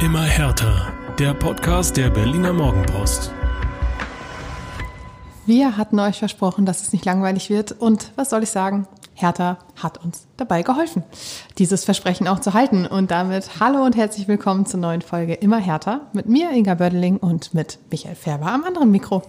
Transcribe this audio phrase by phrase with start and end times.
[0.00, 0.94] Immer härter.
[1.18, 3.34] Der Podcast der Berliner Morgenpost.
[5.44, 7.72] Wir hatten euch versprochen, dass es nicht langweilig wird.
[7.72, 8.86] Und was soll ich sagen?
[9.12, 11.02] Hertha hat uns dabei geholfen,
[11.58, 12.86] dieses Versprechen auch zu halten.
[12.86, 17.18] Und damit hallo und herzlich willkommen zur neuen Folge Immer härter mit mir, Inga Bördeling,
[17.18, 19.22] und mit Michael Färber am anderen Mikro.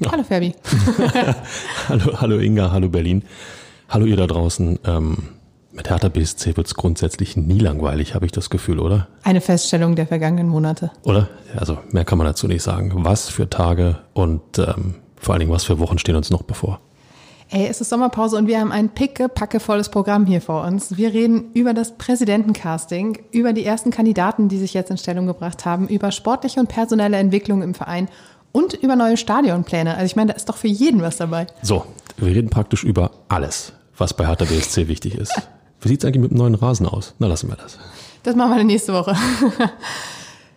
[0.00, 0.10] Ja.
[0.10, 0.56] Hallo Ferbi.
[1.88, 3.22] hallo, hallo Inga, hallo Berlin.
[3.88, 4.80] Hallo ihr da draußen.
[4.84, 5.18] Ähm,
[5.74, 9.08] mit Hertha BSC wird es grundsätzlich nie langweilig, habe ich das Gefühl, oder?
[9.22, 10.90] Eine Feststellung der vergangenen Monate.
[11.02, 11.28] Oder?
[11.56, 12.92] Also mehr kann man dazu nicht sagen.
[12.96, 16.80] Was für Tage und ähm, vor allen Dingen was für Wochen stehen uns noch bevor.
[17.50, 20.96] Ey, es ist Sommerpause und wir haben ein pickepackevolles Programm hier vor uns.
[20.96, 25.64] Wir reden über das Präsidentencasting, über die ersten Kandidaten, die sich jetzt in Stellung gebracht
[25.64, 28.08] haben, über sportliche und personelle Entwicklung im Verein
[28.52, 29.94] und über neue Stadionpläne.
[29.94, 31.46] Also ich meine, da ist doch für jeden was dabei.
[31.62, 31.84] So,
[32.16, 35.34] wir reden praktisch über alles, was bei Hertha BSC wichtig ist.
[35.84, 37.14] Wie sieht es eigentlich mit dem neuen Rasen aus?
[37.18, 37.78] Na, lassen wir das.
[38.22, 39.14] Das machen wir nächste Woche.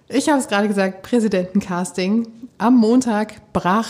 [0.09, 2.27] Ich habe es gerade gesagt, Präsidentencasting.
[2.57, 3.89] Am Montag brach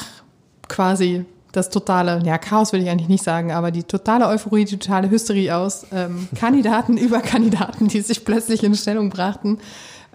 [0.67, 4.77] quasi das totale, ja, Chaos will ich eigentlich nicht sagen, aber die totale Euphorie, die
[4.77, 5.85] totale Hysterie aus.
[5.91, 9.59] Ähm, Kandidaten über Kandidaten, die sich plötzlich in Stellung brachten.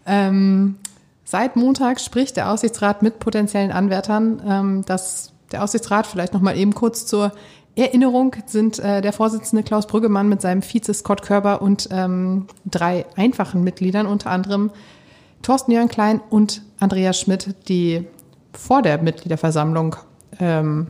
[0.05, 0.77] Ähm,
[1.25, 4.43] seit Montag spricht der Aussichtsrat mit potenziellen Anwärtern.
[4.47, 7.33] Ähm, das, der Aussichtsrat, vielleicht nochmal eben kurz zur
[7.75, 13.07] Erinnerung sind äh, der Vorsitzende Klaus Brüggemann mit seinem Vize Scott Körber und ähm, drei
[13.17, 14.71] einfachen Mitgliedern, unter anderem
[15.41, 18.07] Thorsten Jörn Klein und Andreas Schmidt, die
[18.53, 19.97] vor der Mitgliederversammlung
[20.39, 20.89] ähm,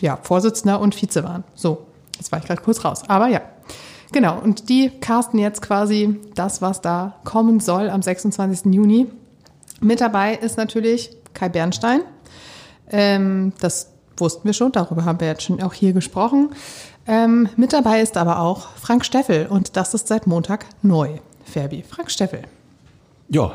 [0.00, 1.44] ja, Vorsitzender und Vize waren.
[1.54, 3.02] So, jetzt war ich gerade kurz raus.
[3.08, 3.40] Aber ja,
[4.12, 4.38] genau.
[4.40, 8.74] Und die casten jetzt quasi das, was da kommen soll am 26.
[8.74, 9.06] Juni.
[9.80, 12.02] Mit dabei ist natürlich Kai Bernstein.
[12.90, 13.89] Ähm, das
[14.20, 16.50] wussten wir schon, darüber haben wir jetzt schon auch hier gesprochen.
[17.06, 21.18] Ähm, mit dabei ist aber auch Frank Steffel und das ist seit Montag neu.
[21.44, 22.42] Ferbi, Frank Steffel.
[23.28, 23.54] Ja,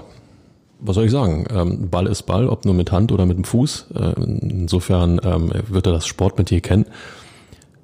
[0.79, 1.45] was soll ich sagen?
[1.49, 3.87] Ähm, Ball ist Ball, ob nur mit Hand oder mit dem Fuß.
[3.95, 6.85] Äh, insofern ähm, wird er das Sportmetier kennen.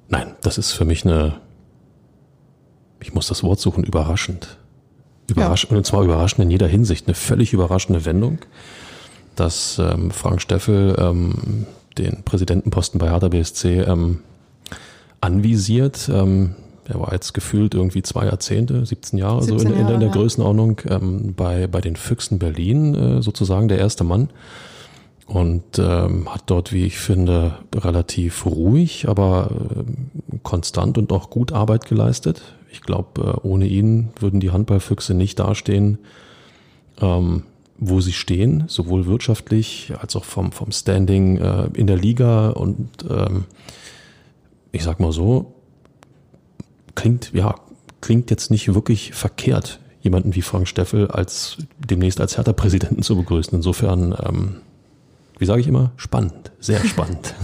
[0.08, 1.40] Nein, das ist für mich eine,
[3.00, 4.58] ich muss das Wort suchen, überraschend.
[5.28, 5.78] Überraschend, ja.
[5.78, 7.06] und zwar überraschend in jeder Hinsicht.
[7.06, 8.40] Eine völlig überraschende Wendung,
[9.36, 11.66] dass ähm, Frank Steffel ähm,
[11.98, 14.20] den Präsidentenposten bei Hertha BSC ähm,
[15.20, 16.10] anvisiert.
[16.12, 20.00] Ähm, er war jetzt gefühlt irgendwie zwei Jahrzehnte, 17 Jahre, 17 so in, in, in
[20.00, 20.14] der ja.
[20.14, 24.30] Größenordnung, ähm, bei, bei den Füchsen Berlin äh, sozusagen der erste Mann.
[25.26, 31.52] Und ähm, hat dort, wie ich finde, relativ ruhig, aber äh, konstant und auch gut
[31.52, 32.42] Arbeit geleistet.
[32.70, 35.98] Ich glaube, äh, ohne ihn würden die Handballfüchse nicht dastehen,
[37.00, 37.44] ähm,
[37.84, 42.50] wo sie stehen, sowohl wirtschaftlich als auch vom, vom Standing äh, in der Liga.
[42.50, 43.44] Und ähm,
[44.70, 45.54] ich sag mal so,
[46.94, 47.56] klingt, ja,
[48.00, 53.56] klingt jetzt nicht wirklich verkehrt, jemanden wie Frank Steffel als demnächst als Hertha-Präsidenten zu begrüßen.
[53.56, 54.56] Insofern, ähm,
[55.38, 57.34] wie sage ich immer, spannend, sehr spannend.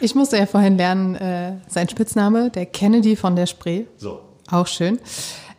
[0.00, 3.86] Ich musste ja vorhin lernen, äh, sein Spitzname, der Kennedy von der Spree.
[3.96, 4.20] So.
[4.52, 5.00] Auch schön.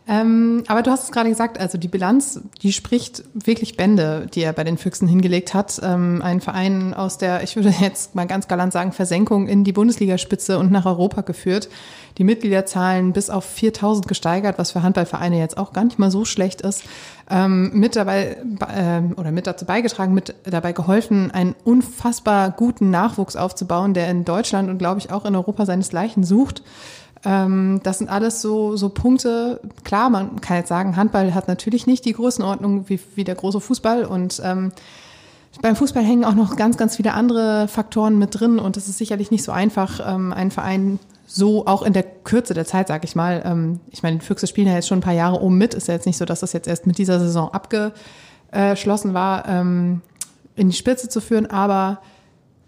[0.08, 4.42] Ähm, aber du hast es gerade gesagt, also die Bilanz, die spricht wirklich Bände, die
[4.42, 5.80] er bei den Füchsen hingelegt hat.
[5.82, 9.72] Ähm, ein Verein aus der, ich würde jetzt mal ganz galant sagen, Versenkung in die
[9.72, 11.68] Bundesligaspitze und nach Europa geführt.
[12.18, 16.24] Die Mitgliederzahlen bis auf 4000 gesteigert, was für Handballvereine jetzt auch gar nicht mal so
[16.24, 16.82] schlecht ist.
[17.30, 23.36] Ähm, mit dabei äh, oder mit dazu beigetragen, mit dabei geholfen, einen unfassbar guten Nachwuchs
[23.36, 26.62] aufzubauen, der in Deutschland und glaube ich auch in Europa seinesgleichen sucht.
[27.24, 29.60] Ähm, das sind alles so, so Punkte.
[29.84, 33.60] Klar, man kann jetzt sagen, Handball hat natürlich nicht die Größenordnung wie, wie der große
[33.60, 34.72] Fußball und ähm,
[35.60, 38.98] beim Fußball hängen auch noch ganz, ganz viele andere Faktoren mit drin und es ist
[38.98, 43.04] sicherlich nicht so einfach, ähm, einen Verein so auch in der Kürze der Zeit, sag
[43.04, 43.42] ich mal.
[43.44, 45.74] Ähm, ich meine, Füchse spielen ja jetzt schon ein paar Jahre oben mit.
[45.74, 50.02] Ist ja jetzt nicht so, dass das jetzt erst mit dieser Saison abgeschlossen war, ähm,
[50.56, 51.46] in die Spitze zu führen.
[51.46, 52.00] Aber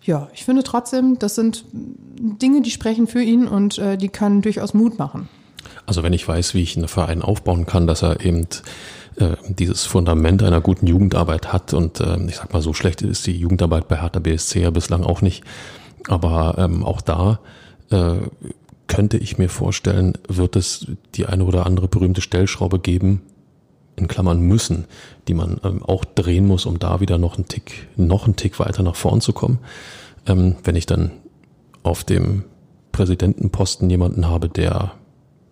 [0.05, 4.43] ja, ich finde trotzdem, das sind Dinge, die sprechen für ihn und äh, die können
[4.43, 5.29] durchaus Mut machen.
[5.87, 8.47] Also wenn ich weiß, wie ich einen Verein aufbauen kann, dass er eben
[9.17, 13.27] äh, dieses Fundament einer guten Jugendarbeit hat und äh, ich sag mal, so schlecht ist
[13.27, 15.43] die Jugendarbeit bei Hertha BSC ja bislang auch nicht.
[16.07, 17.41] Aber ähm, auch da
[17.91, 18.17] äh,
[18.87, 23.23] könnte ich mir vorstellen, wird es die eine oder andere berühmte Stellschraube geben,
[23.97, 24.87] in Klammern müssen,
[25.29, 28.59] die man ähm, auch drehen muss, um da wieder noch einen Tick, noch einen Tick
[28.59, 29.59] weiter nach vorn zu kommen.
[30.27, 31.13] Ähm, wenn ich dann
[31.83, 32.45] auf dem
[32.93, 34.93] Präsidentenposten jemanden habe, der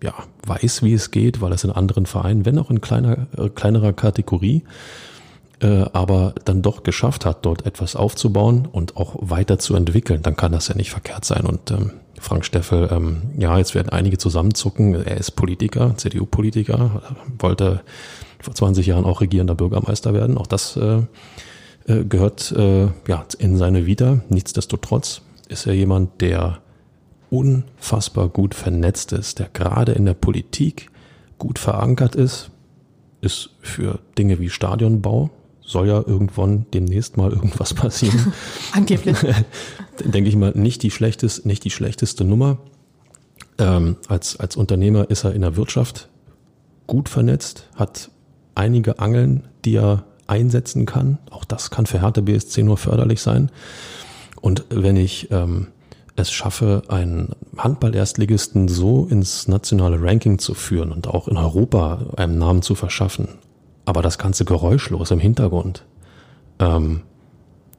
[0.03, 0.15] ja
[0.47, 3.93] weiß, wie es geht, weil es in anderen Vereinen, wenn auch in kleiner, äh, kleinerer
[3.93, 4.65] Kategorie,
[5.61, 10.37] äh, aber dann doch geschafft hat, dort etwas aufzubauen und auch weiter zu entwickeln, dann
[10.37, 11.45] kann das ja nicht verkehrt sein.
[11.47, 14.95] Und ähm, Frank Steffel, ähm, ja, jetzt werden einige zusammenzucken.
[14.95, 17.03] Er ist Politiker, CDU-Politiker,
[17.39, 17.83] wollte
[18.43, 20.37] vor 20 Jahren auch regierender Bürgermeister werden.
[20.37, 21.03] Auch das äh,
[21.87, 24.21] äh, gehört äh, ja in seine Vita.
[24.29, 26.59] Nichtsdestotrotz ist er jemand, der
[27.31, 30.91] unfassbar gut vernetzt ist, der gerade in der Politik
[31.39, 32.51] gut verankert ist,
[33.21, 35.31] ist für Dinge wie Stadionbau,
[35.61, 38.33] soll ja irgendwann demnächst mal irgendwas passieren.
[38.73, 39.17] Angeblich.
[40.05, 42.59] Denke ich mal, nicht die schlechteste, nicht die schlechteste Nummer.
[43.59, 46.09] Ähm, als, als Unternehmer ist er in der Wirtschaft
[46.87, 48.11] gut vernetzt, hat
[48.55, 51.19] einige Angeln, die er einsetzen kann.
[51.31, 53.51] Auch das kann für Hertha BSC nur förderlich sein.
[54.41, 55.69] Und wenn ich ähm,
[56.17, 62.39] es schaffe, einen Handball-Erstligisten so ins nationale Ranking zu führen und auch in Europa einen
[62.39, 63.29] Namen zu verschaffen,
[63.85, 65.85] aber das Ganze geräuschlos im Hintergrund,
[66.59, 67.03] ähm,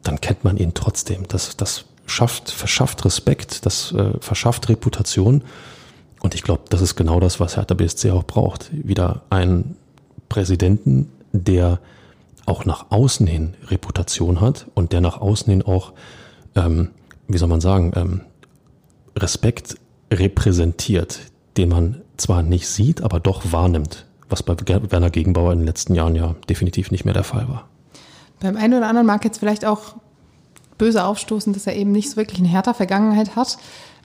[0.03, 1.27] dann kennt man ihn trotzdem.
[1.27, 5.43] Das, das schafft, verschafft Respekt, das äh, verschafft Reputation.
[6.21, 8.69] Und ich glaube, das ist genau das, was Hertha BSC auch braucht.
[8.71, 9.75] Wieder einen
[10.33, 11.79] Präsidenten, der
[12.45, 15.93] auch nach außen hin Reputation hat und der nach außen hin auch
[16.55, 16.89] ähm,
[17.27, 18.21] wie soll man sagen, ähm,
[19.17, 19.75] Respekt
[20.11, 21.19] repräsentiert,
[21.57, 25.95] den man zwar nicht sieht, aber doch wahrnimmt, was bei Werner Gegenbauer in den letzten
[25.95, 27.67] Jahren ja definitiv nicht mehr der Fall war.
[28.39, 29.95] Beim einen oder anderen mag jetzt vielleicht auch
[30.77, 33.57] böse aufstoßen, dass er eben nicht so wirklich eine Hertha-Vergangenheit hat.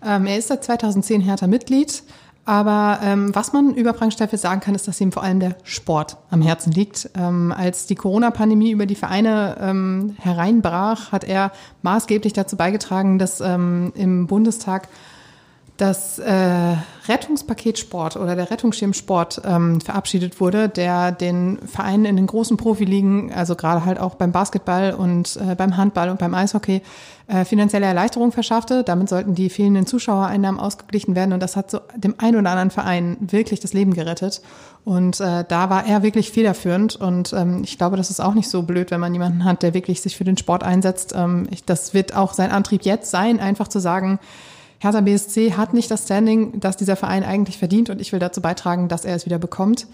[0.05, 2.03] Ähm, er ist seit 2010 Hertha-Mitglied,
[2.49, 5.57] aber ähm, was man über Frank Steffel sagen kann, ist, dass ihm vor allem der
[5.65, 7.11] Sport am Herzen liegt.
[7.15, 11.53] Ähm, als die Corona-Pandemie über die Vereine ähm, hereinbrach, hat er
[11.83, 14.89] maßgeblich dazu beigetragen, dass ähm, im Bundestag
[15.79, 16.77] das äh,
[17.09, 22.57] Rettungspaket Sport oder der Rettungsschirm Sport ähm, verabschiedet wurde, der den Vereinen in den großen
[22.57, 26.83] Profiligen, also gerade halt auch beim Basketball und äh, beim Handball und beim Eishockey,
[27.29, 28.83] äh, finanzielle Erleichterung verschaffte.
[28.83, 32.71] Damit sollten die fehlenden Zuschauereinnahmen ausgeglichen werden und das hat so dem einen oder anderen
[32.71, 34.43] Verein wirklich das Leben gerettet.
[34.85, 38.49] Und äh, da war er wirklich federführend und ähm, ich glaube, das ist auch nicht
[38.49, 41.15] so blöd, wenn man jemanden hat, der wirklich sich für den Sport einsetzt.
[41.17, 44.19] Ähm, ich, das wird auch sein Antrieb jetzt sein, einfach zu sagen,
[44.79, 48.41] Hertha BSC hat nicht das Standing, das dieser Verein eigentlich verdient und ich will dazu
[48.41, 49.87] beitragen, dass er es wieder bekommt.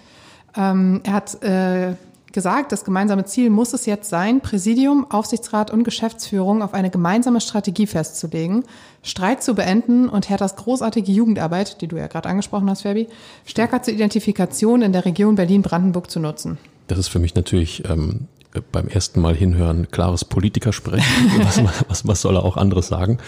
[0.56, 1.94] Ähm, er hat äh,
[2.34, 7.40] gesagt, das gemeinsame Ziel muss es jetzt sein, Präsidium, Aufsichtsrat und Geschäftsführung auf eine gemeinsame
[7.40, 8.64] Strategie festzulegen,
[9.02, 13.08] Streit zu beenden und Herthas großartige Jugendarbeit, die du ja gerade angesprochen hast, Fabi,
[13.46, 16.58] stärker zur Identifikation in der Region Berlin-Brandenburg zu nutzen.
[16.88, 18.28] Das ist für mich natürlich ähm,
[18.72, 21.04] beim ersten Mal hinhören klares Politikersprechen.
[21.38, 23.18] was, was, was soll er auch anderes sagen?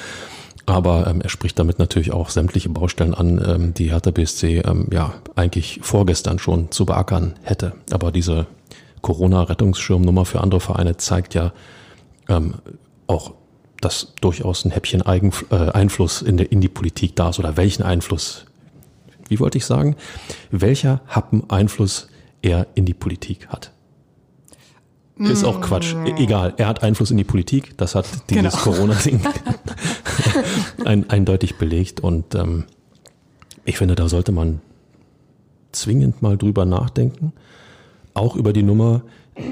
[0.67, 4.89] Aber ähm, er spricht damit natürlich auch sämtliche Baustellen an, ähm, die Hertha BSC ähm,
[4.93, 7.73] ja eigentlich vorgestern schon zu beackern hätte.
[7.93, 8.49] Aber diese
[9.03, 11.53] Corona-Rettungsschirmnummer für andere Vereine zeigt ja
[12.29, 12.55] ähm,
[13.07, 13.35] auch,
[13.81, 17.57] dass durchaus ein Häppchen Eigen, äh, Einfluss in, der, in die Politik da ist oder
[17.57, 18.47] welchen Einfluss,
[19.29, 19.95] wie wollte ich sagen,
[20.51, 22.09] welcher Happen Einfluss
[22.43, 23.71] er in die Politik hat.
[25.19, 25.95] Ist auch Quatsch.
[26.05, 27.77] E egal, er hat Einfluss in die Politik.
[27.79, 28.57] Das hat dieses genau.
[28.57, 29.21] Corona-Ding
[30.85, 32.01] ein, eindeutig belegt.
[32.01, 32.65] Und ähm,
[33.65, 34.61] ich finde, da sollte man
[35.73, 37.33] zwingend mal drüber nachdenken.
[38.13, 39.03] Auch über die Nummer,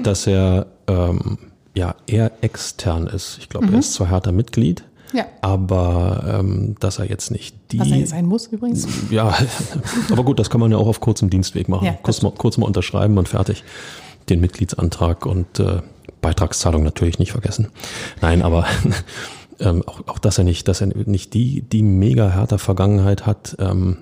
[0.03, 1.37] dass er ähm,
[1.75, 3.37] ja eher extern ist.
[3.39, 3.73] Ich glaube, mhm.
[3.73, 4.83] er ist zwar härter Mitglied,
[5.13, 5.25] ja.
[5.41, 7.79] aber ähm, dass er jetzt nicht die.
[7.79, 8.87] Was er jetzt sein muss übrigens.
[9.11, 9.35] Ja,
[10.11, 11.85] aber gut, das kann man ja auch auf kurzem Dienstweg machen.
[11.85, 13.63] Ja, kurz, mal, kurz mal unterschreiben und fertig
[14.29, 15.81] den Mitgliedsantrag und äh,
[16.21, 17.69] Beitragszahlung natürlich nicht vergessen.
[18.21, 18.65] Nein, aber
[19.59, 23.55] ähm, auch, auch dass er nicht, dass er nicht die, die mega härter Vergangenheit hat.
[23.59, 23.97] Ähm,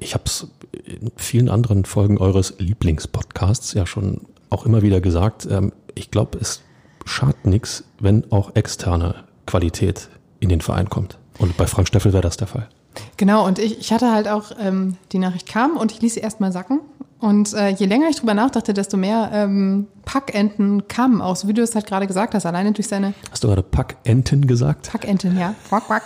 [0.00, 0.48] ich habe es
[0.84, 5.46] in vielen anderen Folgen eures Lieblingspodcasts ja schon auch immer wieder gesagt.
[5.50, 6.62] Ähm, ich glaube, es
[7.04, 9.16] schadet nichts, wenn auch externe
[9.46, 10.08] Qualität
[10.40, 11.18] in den Verein kommt.
[11.38, 12.68] Und bei Frank Steffel wäre das der Fall.
[13.16, 16.20] Genau, und ich, ich hatte halt auch, ähm, die Nachricht kam und ich ließ sie
[16.20, 16.80] erstmal sacken
[17.22, 21.62] und äh, je länger ich drüber nachdachte, desto mehr ähm, Packenten kamen aus, wie du
[21.62, 23.14] es halt gerade gesagt hast, alleine durch seine.
[23.30, 24.90] Hast du gerade Packenten gesagt?
[24.90, 25.54] Packenten, ja.
[25.68, 26.02] Quack, quack.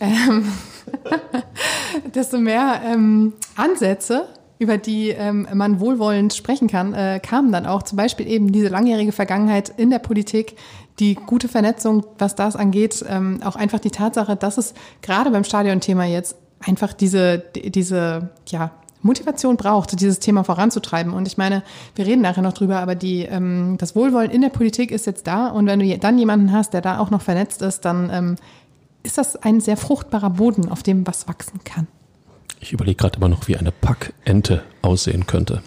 [0.00, 0.50] ähm,
[2.16, 4.26] desto mehr ähm, Ansätze,
[4.58, 7.84] über die ähm, man wohlwollend sprechen kann, äh, kamen dann auch.
[7.84, 10.56] Zum Beispiel eben diese langjährige Vergangenheit in der Politik,
[10.98, 15.44] die gute Vernetzung, was das angeht, ähm, auch einfach die Tatsache, dass es gerade beim
[15.44, 21.12] Stadionthema jetzt einfach diese, diese, ja, Motivation braucht, dieses Thema voranzutreiben.
[21.12, 21.62] Und ich meine,
[21.94, 25.26] wir reden nachher noch drüber, aber die, ähm, das Wohlwollen in der Politik ist jetzt
[25.26, 25.48] da.
[25.48, 28.36] Und wenn du dann jemanden hast, der da auch noch vernetzt ist, dann ähm,
[29.02, 31.86] ist das ein sehr fruchtbarer Boden, auf dem was wachsen kann.
[32.60, 35.62] Ich überlege gerade immer noch, wie eine Packente aussehen könnte.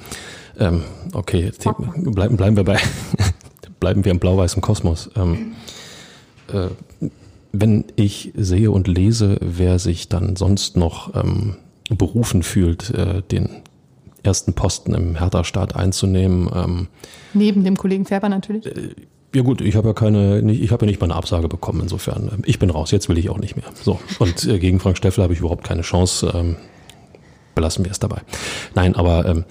[0.59, 1.51] Ähm, okay,
[2.05, 2.77] bleiben, bleiben wir bei,
[3.79, 5.09] bleiben wir im blau-weißen Kosmos.
[5.15, 5.55] Ähm,
[6.49, 6.67] äh,
[7.51, 11.55] wenn ich sehe und lese, wer sich dann sonst noch ähm,
[11.89, 13.49] berufen fühlt, äh, den
[14.23, 16.49] ersten Posten im Hertha-Staat einzunehmen.
[16.53, 16.87] Ähm,
[17.33, 18.65] Neben dem Kollegen Färber natürlich?
[18.65, 18.95] Äh,
[19.35, 21.81] ja gut, ich habe ja keine, ich habe ja nicht mal eine Absage bekommen.
[21.81, 22.91] Insofern, ähm, ich bin raus.
[22.91, 23.65] Jetzt will ich auch nicht mehr.
[23.81, 26.31] So und äh, gegen Frank Steffel habe ich überhaupt keine Chance.
[26.33, 26.55] Ähm,
[27.55, 28.21] belassen wir es dabei.
[28.75, 29.45] Nein, aber ähm,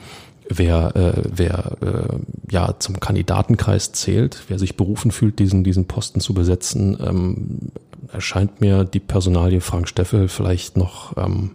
[0.49, 6.21] wer, äh, wer äh, ja zum Kandidatenkreis zählt, wer sich berufen fühlt, diesen diesen Posten
[6.21, 7.59] zu besetzen, ähm,
[8.13, 11.53] erscheint mir die Personalie Frank Steffel vielleicht noch ähm,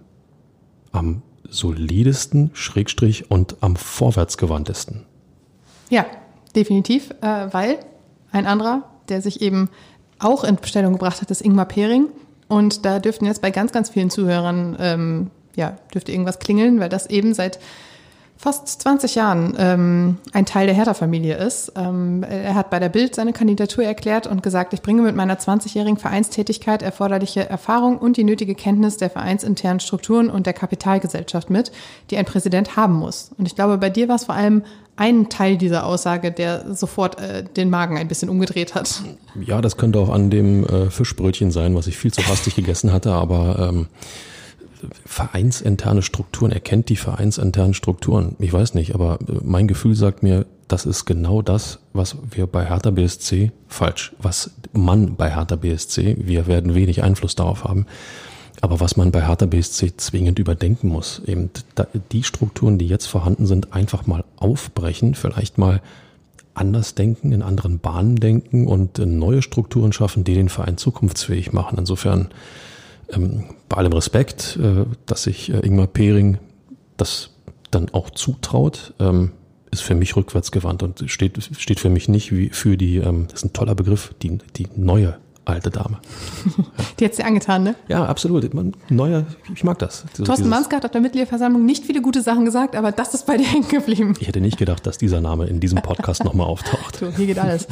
[0.98, 5.06] am solidesten, Schrägstrich und am vorwärtsgewandtesten.
[5.90, 6.06] Ja,
[6.56, 7.80] definitiv, äh, weil
[8.32, 9.70] ein anderer, der sich eben
[10.20, 12.08] auch in Stellung gebracht hat, ist Ingmar Pering.
[12.48, 16.90] Und da dürften jetzt bei ganz, ganz vielen Zuhörern, ähm, ja, dürfte irgendwas klingeln, weil
[16.90, 17.60] das eben seit
[18.38, 21.72] fast 20 Jahren ähm, ein Teil der Hertha-Familie ist.
[21.76, 25.38] Ähm, er hat bei der Bild seine Kandidatur erklärt und gesagt, ich bringe mit meiner
[25.38, 31.72] 20-jährigen Vereinstätigkeit erforderliche Erfahrung und die nötige Kenntnis der vereinsinternen Strukturen und der Kapitalgesellschaft mit,
[32.12, 33.32] die ein Präsident haben muss.
[33.38, 34.64] Und ich glaube, bei dir war es vor allem
[34.98, 39.04] ein Teil dieser Aussage, der sofort äh, den Magen ein bisschen umgedreht hat.
[39.40, 42.92] Ja, das könnte auch an dem äh, Fischbrötchen sein, was ich viel zu hastig gegessen
[42.92, 43.88] hatte, aber ähm,
[45.06, 48.36] vereinsinterne Strukturen, er kennt die vereinsinternen Strukturen.
[48.40, 52.46] Ich weiß nicht, aber äh, mein Gefühl sagt mir, das ist genau das, was wir
[52.48, 57.86] bei Hertha BSC falsch, was man bei Hertha BSC, wir werden wenig Einfluss darauf haben,
[58.60, 61.50] aber was man bei Hertha BSC zwingend überdenken muss, eben
[62.12, 65.82] die Strukturen, die jetzt vorhanden sind, einfach mal aufbrechen, vielleicht mal
[66.54, 71.54] anders denken, in anderen Bahnen denken und äh, neue Strukturen schaffen, die den Verein zukunftsfähig
[71.54, 71.78] machen.
[71.78, 72.30] Insofern
[73.12, 76.38] ähm, bei allem Respekt, äh, dass sich äh, Ingmar Pering
[76.98, 77.32] das
[77.72, 79.32] dann auch zutraut, ähm,
[79.72, 83.42] ist für mich rückwärtsgewandt und steht, steht für mich nicht wie für die, ähm, das
[83.42, 86.00] ist ein toller Begriff, die, die neue alte Dame.
[87.00, 87.76] Die hat sie angetan, ne?
[87.88, 88.54] Ja, absolut.
[88.54, 90.04] Man, neuer, ich mag das.
[90.14, 93.26] So, Thorsten Manske hat auf der Mitgliederversammlung nicht viele gute Sachen gesagt, aber das ist
[93.26, 94.14] bei dir hängen geblieben.
[94.20, 96.98] Ich hätte nicht gedacht, dass dieser Name in diesem Podcast nochmal auftaucht.
[96.98, 97.68] So, hier geht alles.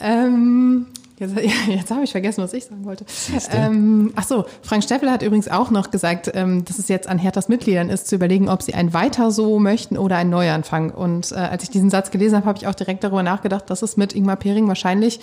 [0.00, 0.86] ähm,
[1.22, 1.34] Jetzt,
[1.68, 3.04] jetzt habe ich vergessen, was ich sagen wollte.
[3.52, 7.18] Ähm, ach so, Frank Steffel hat übrigens auch noch gesagt, ähm, dass es jetzt an
[7.18, 10.90] Herthas Mitgliedern ist, zu überlegen, ob sie ein Weiter so möchten oder einen Neuanfang.
[10.90, 13.82] Und äh, als ich diesen Satz gelesen habe, habe ich auch direkt darüber nachgedacht, dass
[13.82, 15.20] es mit Ingmar Pering wahrscheinlich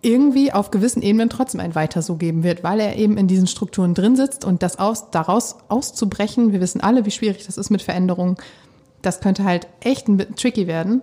[0.00, 3.46] irgendwie auf gewissen Ebenen trotzdem ein Weiter so geben wird, weil er eben in diesen
[3.46, 7.70] Strukturen drin sitzt und das aus, daraus auszubrechen, wir wissen alle, wie schwierig das ist
[7.70, 8.36] mit Veränderungen,
[9.02, 11.02] das könnte halt echt ein bisschen tricky werden.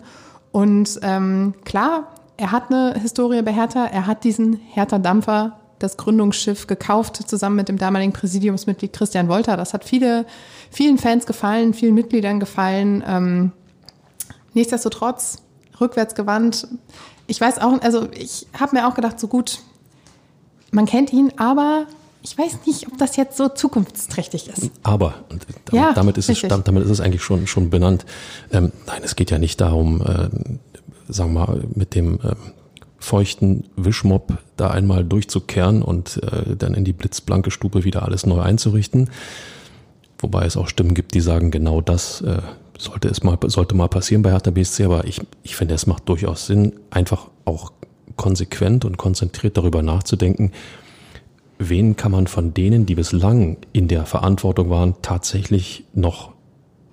[0.51, 3.85] Und ähm, klar, er hat eine Historie bei Hertha.
[3.85, 9.57] Er hat diesen Hertha-Dampfer, das Gründungsschiff, gekauft, zusammen mit dem damaligen Präsidiumsmitglied Christian Wolter.
[9.57, 10.25] Das hat viele,
[10.71, 13.03] vielen Fans gefallen, vielen Mitgliedern gefallen.
[13.05, 13.51] Ähm,
[14.53, 15.39] nichtsdestotrotz,
[15.79, 16.67] rückwärtsgewandt.
[17.27, 19.59] Ich weiß auch, also ich habe mir auch gedacht, so gut,
[20.71, 21.87] man kennt ihn, aber
[22.21, 24.71] ich weiß nicht, ob das jetzt so zukunftsträchtig ist.
[24.83, 28.05] Aber, und damit, ja, damit ist, es, damit ist es eigentlich schon, schon benannt.
[28.51, 30.29] Ähm, nein, es geht ja nicht darum, äh,
[31.07, 32.35] sagen wir mal, mit dem äh,
[33.05, 38.41] feuchten Wischmopp da einmal durchzukehren und äh, dann in die blitzblanke Stube wieder alles neu
[38.41, 39.09] einzurichten.
[40.19, 42.41] Wobei es auch Stimmen gibt, die sagen, genau das äh,
[42.77, 46.09] sollte es mal, sollte mal passieren bei Hertha BSC, aber ich, ich finde, es macht
[46.09, 47.71] durchaus Sinn, einfach auch
[48.15, 50.51] konsequent und konzentriert darüber nachzudenken,
[51.59, 56.33] wen kann man von denen, die bislang in der Verantwortung waren, tatsächlich noch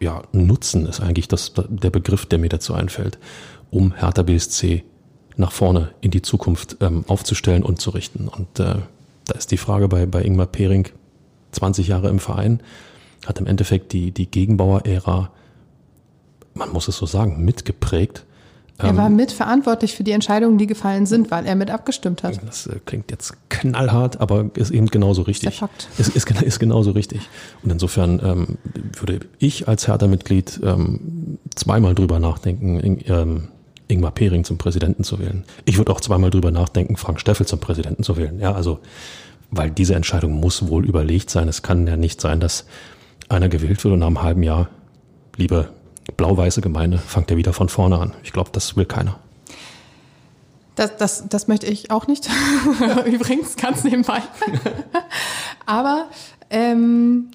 [0.00, 3.18] ja, nutzen, ist eigentlich das, der Begriff, der mir dazu einfällt
[3.72, 4.84] um Hertha BSC
[5.36, 8.28] nach vorne in die Zukunft ähm, aufzustellen und zu richten.
[8.28, 8.76] Und äh,
[9.26, 10.88] da ist die Frage bei, bei Ingmar Pering,
[11.52, 12.60] 20 Jahre im Verein,
[13.26, 15.30] hat im Endeffekt die, die Gegenbauer-Ära,
[16.54, 18.24] man muss es so sagen, mitgeprägt.
[18.78, 22.40] Er war ähm, mitverantwortlich für die Entscheidungen, die gefallen sind, weil er mit abgestimmt hat.
[22.44, 25.50] Das äh, klingt jetzt knallhart, aber ist eben genauso richtig.
[25.50, 25.88] Ist der Fakt.
[25.98, 27.20] Ist, ist, ist genauso richtig.
[27.62, 28.58] Und insofern ähm,
[29.00, 33.48] würde ich als Hertha-Mitglied ähm, zweimal drüber nachdenken, ähm,
[33.92, 35.44] Ingmar Pering zum Präsidenten zu wählen.
[35.64, 38.40] Ich würde auch zweimal drüber nachdenken, Frank Steffel zum Präsidenten zu wählen.
[38.40, 38.80] Ja, also,
[39.50, 41.48] weil diese Entscheidung muss wohl überlegt sein.
[41.48, 42.64] Es kann ja nicht sein, dass
[43.28, 44.68] einer gewählt wird und nach einem halben Jahr,
[45.36, 45.68] liebe
[46.16, 48.14] blau-weiße Gemeinde, fangt er wieder von vorne an.
[48.24, 49.18] Ich glaube, das will keiner.
[50.74, 52.28] Das, das, das möchte ich auch nicht.
[53.06, 54.22] Übrigens, ganz nebenbei.
[55.66, 56.08] Aber
[56.50, 57.28] ähm,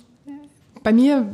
[0.83, 1.27] bei mir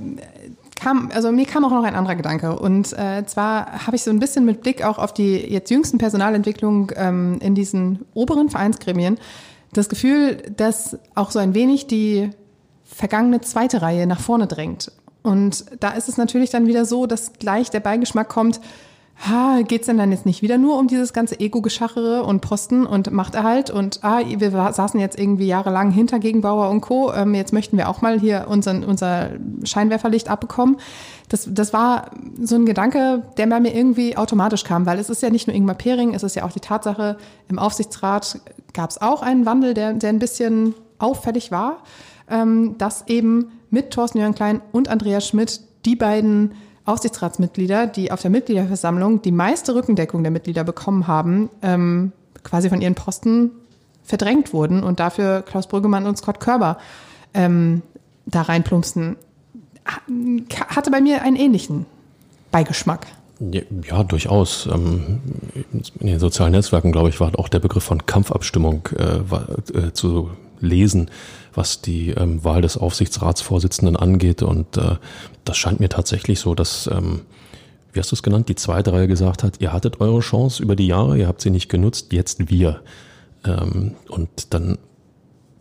[0.83, 2.57] kam, also mir kam auch noch ein anderer Gedanke.
[2.59, 5.97] Und äh, zwar habe ich so ein bisschen mit Blick auch auf die jetzt jüngsten
[5.97, 9.17] Personalentwicklungen ähm, in diesen oberen Vereinsgremien
[9.71, 12.29] das Gefühl, dass auch so ein wenig die
[12.83, 14.91] vergangene zweite Reihe nach vorne drängt.
[15.23, 18.59] Und da ist es natürlich dann wieder so, dass gleich der Beigeschmack kommt,
[19.15, 23.11] ha, geht's denn dann jetzt nicht wieder nur um dieses ganze Ego-Geschachere und Posten und
[23.11, 27.77] Machterhalt und ah, wir saßen jetzt irgendwie jahrelang hinter Gegenbauer und Co., ähm, jetzt möchten
[27.77, 29.29] wir auch mal hier unseren, unser
[29.63, 30.77] Scheinwerferlicht abbekommen.
[31.29, 35.21] Das, das war so ein Gedanke, der bei mir irgendwie automatisch kam, weil es ist
[35.21, 37.17] ja nicht nur Ingmar Pering, es ist ja auch die Tatsache,
[37.49, 38.39] im Aufsichtsrat
[38.73, 41.83] gab es auch einen Wandel, der, der ein bisschen auffällig war,
[42.29, 46.53] ähm, dass eben mit Thorsten Jörn Klein und Andreas Schmidt die beiden
[46.85, 52.11] Aufsichtsratsmitglieder, die auf der Mitgliederversammlung die meiste Rückendeckung der Mitglieder bekommen haben, ähm,
[52.43, 53.51] quasi von ihren Posten
[54.03, 56.77] verdrängt wurden und dafür Klaus Brüggemann und Scott Körber
[57.33, 57.81] ähm,
[58.25, 59.15] da reinplumpsten.
[60.67, 61.85] Hatte bei mir einen ähnlichen
[62.51, 63.07] Beigeschmack.
[63.39, 64.67] Ja, durchaus.
[64.67, 65.19] Ähm,
[65.99, 69.91] in den sozialen Netzwerken, glaube ich, war auch der Begriff von Kampfabstimmung äh, war, äh,
[69.93, 70.29] zu
[70.63, 71.09] lesen
[71.55, 74.41] was die ähm, Wahl des Aufsichtsratsvorsitzenden angeht.
[74.41, 74.95] Und äh,
[75.45, 77.21] das scheint mir tatsächlich so, dass, ähm,
[77.91, 80.75] wie hast du es genannt, die zweite Reihe gesagt hat, ihr hattet eure Chance über
[80.75, 82.81] die Jahre, ihr habt sie nicht genutzt, jetzt wir.
[83.45, 84.77] Ähm, und dann,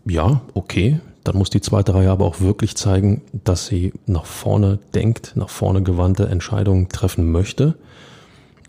[0.05, 4.79] ja, okay, dann muss die zweite Reihe aber auch wirklich zeigen, dass sie nach vorne
[4.95, 7.77] denkt, nach vorne gewandte Entscheidungen treffen möchte.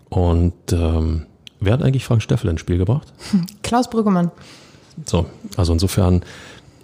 [0.08, 1.26] Und ähm,
[1.58, 3.12] wer hat eigentlich Frank Steffel ins Spiel gebracht?
[3.64, 4.30] Klaus Brüggemann.
[5.06, 6.22] So, also insofern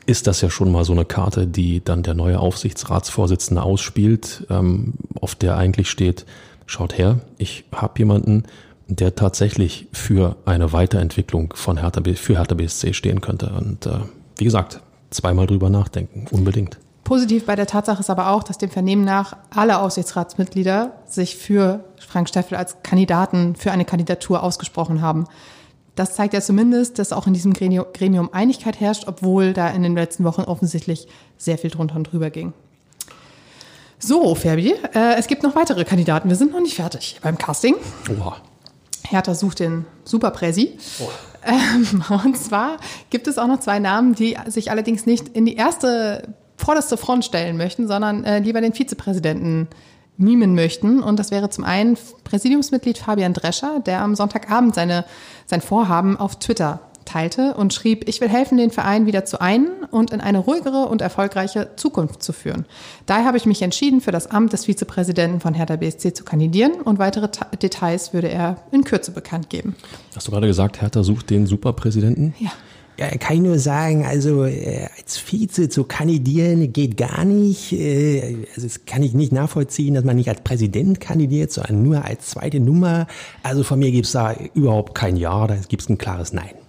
[0.07, 4.95] ist das ja schon mal so eine Karte, die dann der neue Aufsichtsratsvorsitzende ausspielt, ähm,
[5.21, 6.27] auf der eigentlich steht,
[6.67, 8.45] schaut her, ich habe jemanden,
[8.89, 13.51] der tatsächlich für eine Weiterentwicklung von Hertha, für Hertha BSC stehen könnte.
[13.51, 14.01] Und äh,
[14.37, 16.79] wie gesagt, zweimal drüber nachdenken, unbedingt.
[17.05, 21.85] Positiv bei der Tatsache ist aber auch, dass dem Vernehmen nach alle Aufsichtsratsmitglieder sich für
[21.99, 25.27] Frank Steffel als Kandidaten für eine Kandidatur ausgesprochen haben.
[25.95, 29.95] Das zeigt ja zumindest, dass auch in diesem Gremium Einigkeit herrscht, obwohl da in den
[29.95, 32.53] letzten Wochen offensichtlich sehr viel drunter und drüber ging.
[33.99, 36.29] So, Ferbi, äh, es gibt noch weitere Kandidaten.
[36.29, 37.75] Wir sind noch nicht fertig beim Casting.
[38.19, 38.37] Oha.
[39.07, 40.79] Hertha sucht den Superpräsi.
[41.01, 41.09] Oh.
[41.45, 42.79] Ähm, und zwar
[43.11, 47.25] gibt es auch noch zwei Namen, die sich allerdings nicht in die erste vorderste Front
[47.25, 49.69] stellen möchten, sondern äh, lieber den Vizepräsidenten
[50.21, 51.03] mimen möchten.
[51.03, 55.05] Und das wäre zum einen Präsidiumsmitglied Fabian Drescher, der am Sonntagabend seine,
[55.47, 56.81] sein Vorhaben auf Twitter
[57.11, 60.87] teilte und schrieb, ich will helfen, den Verein wieder zu einen und in eine ruhigere
[60.87, 62.67] und erfolgreiche Zukunft zu führen.
[63.07, 66.75] Daher habe ich mich entschieden, für das Amt des Vizepräsidenten von Hertha BSC zu kandidieren
[66.85, 67.29] und weitere
[67.61, 69.75] Details würde er in Kürze bekannt geben.
[70.15, 72.35] Hast du gerade gesagt, Hertha sucht den Superpräsidenten?
[72.39, 72.51] Ja.
[73.19, 77.73] Kann ich nur sagen, also äh, als Vize zu kandidieren geht gar nicht.
[77.73, 82.05] Äh, also das kann ich nicht nachvollziehen, dass man nicht als Präsident kandidiert, sondern nur
[82.05, 83.07] als zweite Nummer.
[83.43, 86.60] Also von mir gibt's da überhaupt kein Ja, da gibt's ein klares Nein.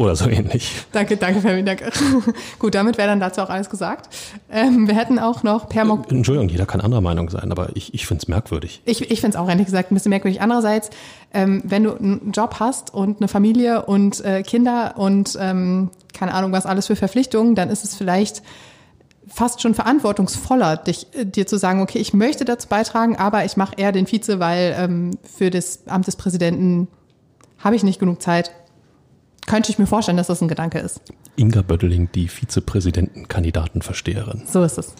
[0.00, 0.72] Oder so ähnlich.
[0.92, 1.90] Danke, danke, Fermi, danke.
[2.58, 4.08] Gut, damit wäre dann dazu auch alles gesagt.
[4.50, 6.10] Ähm, wir hätten auch noch Permok.
[6.10, 8.80] Äh, Entschuldigung, jeder kann anderer Meinung sein, aber ich, ich finde es merkwürdig.
[8.86, 10.40] Ich, ich finde es auch ehrlich gesagt ein bisschen merkwürdig.
[10.40, 10.88] Andererseits,
[11.34, 16.32] ähm, wenn du einen Job hast und eine Familie und äh, Kinder und ähm, keine
[16.32, 18.40] Ahnung, was alles für Verpflichtungen, dann ist es vielleicht
[19.28, 23.58] fast schon verantwortungsvoller, dich, äh, dir zu sagen, okay, ich möchte dazu beitragen, aber ich
[23.58, 26.88] mache eher den Vize, weil ähm, für das Amt des Präsidenten
[27.58, 28.50] habe ich nicht genug Zeit
[29.50, 31.00] könnte ich mir vorstellen, dass das ein Gedanke ist.
[31.34, 34.42] Inga Bötteling, die Vizepräsidentenkandidatenversteherin.
[34.46, 34.94] So ist es.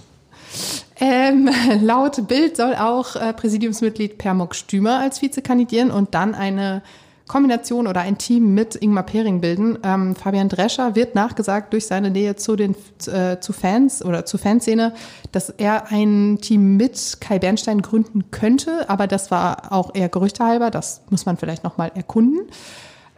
[0.98, 1.48] Ähm,
[1.80, 6.82] laut Bild soll auch äh, Präsidiumsmitglied Permok Stümer als Vize kandidieren und dann eine
[7.28, 9.78] Kombination oder ein Team mit Ingmar Pering bilden.
[9.84, 12.74] Ähm, Fabian Drescher wird nachgesagt durch seine Nähe zu den
[13.06, 14.94] äh, zu Fans oder zur Fanszene,
[15.30, 20.72] dass er ein Team mit Kai Bernstein gründen könnte, aber das war auch eher gerüchtehalber.
[20.72, 22.48] Das muss man vielleicht noch mal erkunden.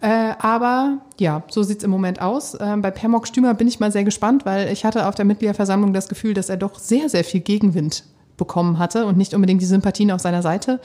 [0.03, 2.55] Äh, aber ja, so sieht's im Moment aus.
[2.55, 5.93] Äh, bei Permok Stümer bin ich mal sehr gespannt, weil ich hatte auf der Mitgliederversammlung
[5.93, 8.03] das Gefühl, dass er doch sehr, sehr viel Gegenwind
[8.37, 10.81] bekommen hatte und nicht unbedingt die Sympathien auf seiner Seite.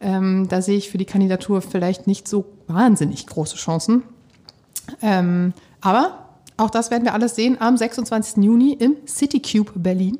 [0.00, 4.02] Ähm, da sehe ich für die Kandidatur vielleicht nicht so wahnsinnig große Chancen.
[5.02, 8.42] Ähm, aber auch das werden wir alles sehen am 26.
[8.42, 10.18] Juni im City Cube Berlin,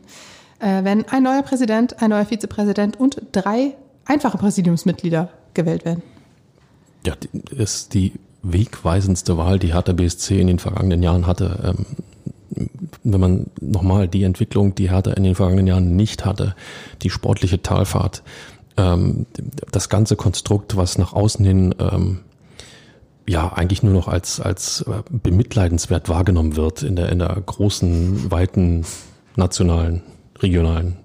[0.59, 6.03] äh, wenn ein neuer Präsident, ein neuer Vizepräsident und drei einfache Präsidiumsmitglieder gewählt werden.
[7.07, 7.15] Ja,
[7.57, 8.13] ist die
[8.45, 11.75] wegweisendste Wahl, die Hertha BSC in den vergangenen Jahren hatte.
[11.75, 12.67] Ähm,
[13.03, 16.55] wenn man nochmal die Entwicklung, die Hertha in den vergangenen Jahren nicht hatte,
[17.03, 18.23] die sportliche Talfahrt,
[18.77, 19.27] ähm,
[19.71, 22.21] das ganze Konstrukt, was nach außen hin ähm,
[23.27, 28.31] ja eigentlich nur noch als als äh, bemitleidenswert wahrgenommen wird in der in der großen
[28.31, 28.85] weiten
[29.37, 30.03] nationalen
[30.41, 30.99] regionalen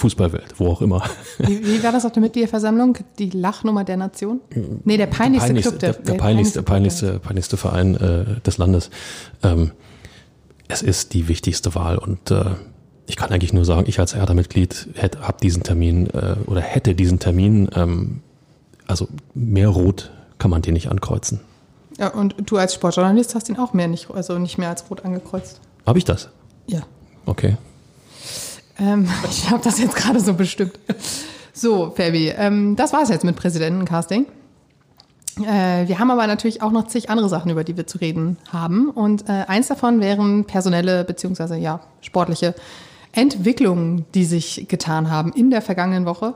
[0.00, 1.02] Fußballwelt, wo auch immer.
[1.38, 2.96] Wie, wie, war das auf der Mitgliederversammlung?
[3.18, 4.40] Die Lachnummer der Nation?
[4.84, 5.80] Nee, der peinlichste, der peinlichste Club.
[5.80, 8.88] Der, der, der peinlichste, peinlichste, peinlichste Verein äh, des Landes.
[9.42, 9.72] Ähm,
[10.68, 12.44] es ist die wichtigste Wahl und äh,
[13.06, 14.88] ich kann eigentlich nur sagen, ich als Hertha-Mitglied
[15.20, 18.22] habe diesen Termin äh, oder hätte diesen Termin, ähm,
[18.86, 21.40] also mehr Rot kann man den nicht ankreuzen.
[21.98, 25.04] Ja, und du als Sportjournalist hast ihn auch mehr nicht, also nicht mehr als rot
[25.04, 25.60] angekreuzt.
[25.84, 26.30] Habe ich das?
[26.66, 26.80] Ja.
[27.26, 27.58] Okay.
[28.80, 30.78] Ähm, ich habe das jetzt gerade so bestimmt.
[31.52, 34.26] So, Fabi, ähm, das war es jetzt mit Präsidentencasting.
[35.42, 38.38] Äh, wir haben aber natürlich auch noch zig andere Sachen, über die wir zu reden
[38.52, 38.90] haben.
[38.90, 42.54] Und äh, eins davon wären personelle beziehungsweise ja sportliche
[43.12, 46.34] Entwicklungen, die sich getan haben in der vergangenen Woche.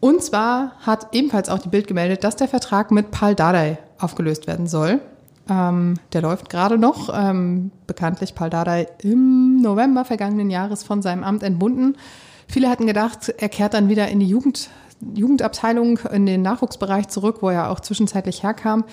[0.00, 4.46] Und zwar hat ebenfalls auch die Bild gemeldet, dass der Vertrag mit Paul Dardai aufgelöst
[4.46, 5.00] werden soll.
[5.50, 7.10] Ähm, der läuft gerade noch.
[7.12, 11.96] Ähm, bekanntlich Paul Dardai im November vergangenen Jahres von seinem Amt entbunden.
[12.46, 14.70] Viele hatten gedacht, er kehrt dann wieder in die Jugend,
[15.14, 18.84] Jugendabteilung, in den Nachwuchsbereich zurück, wo er auch zwischenzeitlich herkam.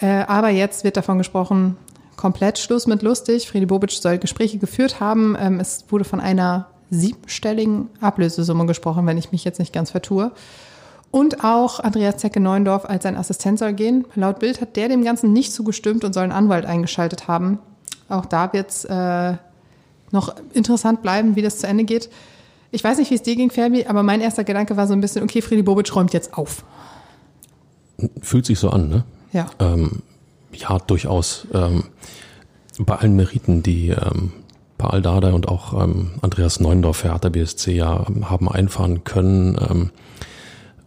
[0.00, 1.76] Äh, aber jetzt wird davon gesprochen,
[2.16, 3.48] komplett Schluss mit lustig.
[3.48, 5.36] Friedi Bobic soll Gespräche geführt haben.
[5.38, 10.32] Ähm, es wurde von einer siebenstelligen Ablösesumme gesprochen, wenn ich mich jetzt nicht ganz vertue.
[11.10, 14.04] Und auch Andreas Zecke-Neuendorf als sein Assistent soll gehen.
[14.14, 17.58] Laut Bild hat der dem Ganzen nicht zugestimmt und soll einen Anwalt eingeschaltet haben.
[18.08, 19.34] Auch da wird es äh,
[20.10, 22.10] noch interessant bleiben, wie das zu Ende geht.
[22.70, 25.00] Ich weiß nicht, wie es dir ging, Ferbi, aber mein erster Gedanke war so ein
[25.00, 26.64] bisschen, okay, Friedi Bobic räumt jetzt auf.
[28.20, 29.04] Fühlt sich so an, ne?
[29.32, 29.46] Ja.
[29.58, 30.02] Ähm,
[30.52, 31.46] ja, durchaus.
[31.54, 31.84] Ähm,
[32.78, 34.32] bei allen Meriten, die ähm,
[34.76, 39.90] Paul Dardai und auch ähm, Andreas Neundorf, Hertha BSC, ja haben einfahren können.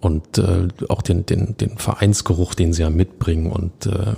[0.01, 3.51] Und äh, auch den, den, den Vereinsgeruch, den sie ja mitbringen.
[3.51, 4.15] Und äh,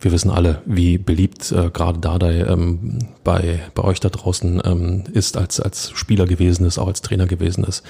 [0.00, 5.04] wir wissen alle, wie beliebt äh, gerade Dardai ähm, bei, bei euch da draußen ähm,
[5.12, 7.82] ist, als, als Spieler gewesen ist, auch als Trainer gewesen ist.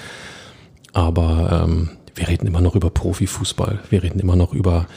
[0.93, 3.79] Aber ähm, wir reden immer noch über Profifußball.
[3.89, 4.87] Wir reden immer noch über,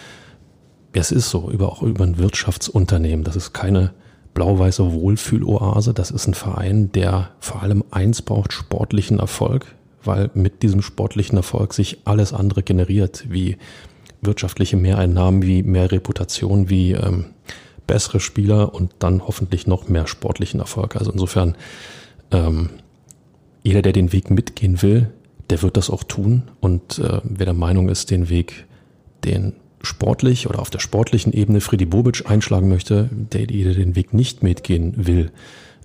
[0.95, 3.25] ja, es ist so, über, auch über ein Wirtschaftsunternehmen.
[3.25, 3.93] Das ist keine
[4.35, 5.93] blau-weiße Wohlfühloase.
[5.93, 11.37] Das ist ein Verein, der vor allem eins braucht, sportlichen Erfolg, weil mit diesem sportlichen
[11.37, 13.57] Erfolg sich alles andere generiert, wie
[14.21, 17.27] wirtschaftliche Mehreinnahmen, wie mehr Reputation, wie ähm,
[17.87, 20.97] bessere Spieler und dann hoffentlich noch mehr sportlichen Erfolg.
[20.97, 21.57] Also insofern,
[22.31, 22.71] ähm,
[23.63, 25.11] jeder, der den Weg mitgehen will,
[25.51, 26.43] der wird das auch tun.
[26.61, 28.67] Und äh, wer der Meinung ist, den Weg,
[29.25, 34.13] den sportlich oder auf der sportlichen Ebene Freddy Bobic einschlagen möchte, der, der den Weg
[34.13, 35.31] nicht mitgehen will,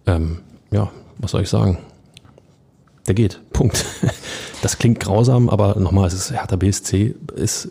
[0.06, 0.40] ähm,
[0.72, 1.78] ja, was soll ich sagen?
[3.08, 3.42] Der geht.
[3.52, 3.86] Punkt.
[4.62, 7.70] Das klingt grausam, aber nochmal, es ist Hertha BSC, ist,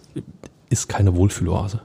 [0.69, 1.81] ist keine Wohlfühloase.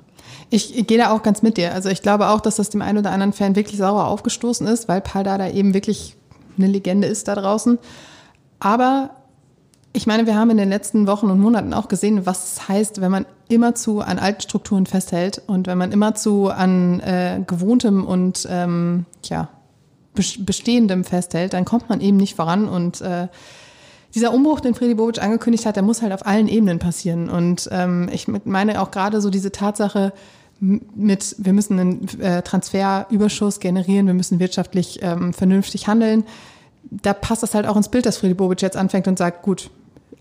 [0.50, 1.74] Ich, gehe da auch ganz mit dir.
[1.74, 4.90] Also ich glaube auch, dass das dem einen oder anderen Fan wirklich sauer aufgestoßen ist,
[4.90, 6.18] weil Paul Dada eben wirklich
[6.58, 7.80] eine Legende ist da draußen.
[8.60, 9.12] Aber
[9.94, 13.02] ich meine, wir haben in den letzten Wochen und Monaten auch gesehen, was es heißt,
[13.02, 18.46] wenn man immerzu an alten Strukturen festhält und wenn man immerzu an äh, gewohntem und
[18.50, 19.48] ähm, ja,
[20.40, 23.28] bestehendem festhält, dann kommt man eben nicht voran und äh,
[24.16, 27.30] dieser Umbruch, den Freddy Bobic angekündigt hat, der muss halt auf allen Ebenen passieren.
[27.30, 30.14] Und ähm, ich meine auch gerade so diese Tatsache
[30.60, 36.24] mit, wir müssen einen äh, Transferüberschuss generieren, wir müssen wirtschaftlich ähm, vernünftig handeln.
[36.90, 39.70] Da passt das halt auch ins Bild, dass Freddy Bobic jetzt anfängt und sagt, gut,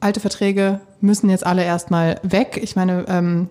[0.00, 2.61] alte Verträge müssen jetzt alle erstmal weg.
[2.62, 3.48] Ich meine, ähm,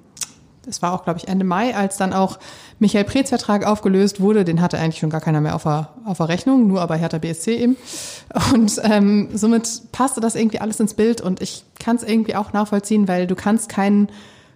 [0.65, 2.39] das war auch, glaube ich, Ende Mai, als dann auch
[2.79, 4.43] Michael Preetz Vertrag aufgelöst wurde.
[4.43, 7.17] Den hatte eigentlich schon gar keiner mehr auf der, auf der Rechnung, nur aber Hertha
[7.17, 7.77] BSC eben.
[8.53, 12.53] Und ähm, somit passte das irgendwie alles ins Bild und ich kann es irgendwie auch
[12.53, 14.09] nachvollziehen, weil du kannst keinen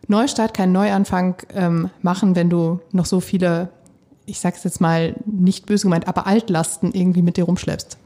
[0.08, 3.70] Neustart, keinen Neuanfang ähm, machen, wenn du noch so viele,
[4.26, 7.98] ich sag's jetzt mal nicht böse gemeint, aber Altlasten irgendwie mit dir rumschleppst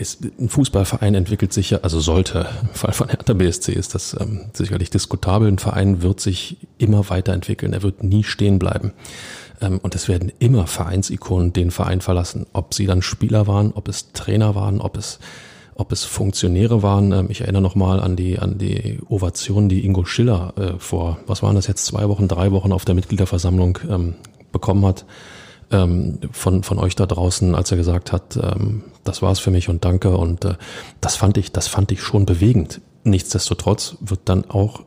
[0.00, 4.16] ist, ein Fußballverein entwickelt sich ja, also sollte, im Fall von Hertha BSC ist das
[4.18, 5.48] ähm, sicherlich diskutabel.
[5.48, 8.92] Ein Verein wird sich immer weiterentwickeln, er wird nie stehen bleiben.
[9.60, 12.46] Ähm, und es werden immer Vereinsikonen den Verein verlassen.
[12.52, 15.18] Ob sie dann Spieler waren, ob es Trainer waren, ob es,
[15.74, 17.12] ob es Funktionäre waren.
[17.12, 21.42] Ähm, ich erinnere nochmal an die, an die Ovation, die Ingo Schiller äh, vor, was
[21.42, 24.14] waren das jetzt, zwei Wochen, drei Wochen auf der Mitgliederversammlung ähm,
[24.52, 25.04] bekommen hat
[25.70, 29.68] ähm, von, von euch da draußen, als er gesagt hat, ähm, das war's für mich
[29.68, 30.16] und danke.
[30.16, 30.54] Und äh,
[31.00, 32.80] das fand ich, das fand ich schon bewegend.
[33.04, 34.82] Nichtsdestotrotz wird dann auch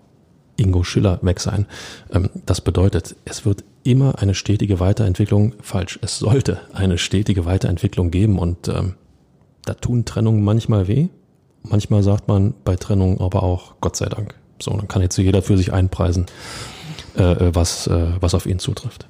[0.57, 1.65] Ingo Schiller weg sein.
[2.11, 8.11] Ähm, das bedeutet, es wird immer eine stetige Weiterentwicklung, falsch, es sollte eine stetige Weiterentwicklung
[8.11, 8.95] geben und ähm,
[9.65, 11.07] da tun Trennungen manchmal weh.
[11.63, 14.35] Manchmal sagt man bei Trennungen aber auch Gott sei Dank.
[14.61, 16.25] So, dann kann jetzt jeder für sich einpreisen,
[17.17, 19.07] äh, äh was, äh, was auf ihn zutrifft.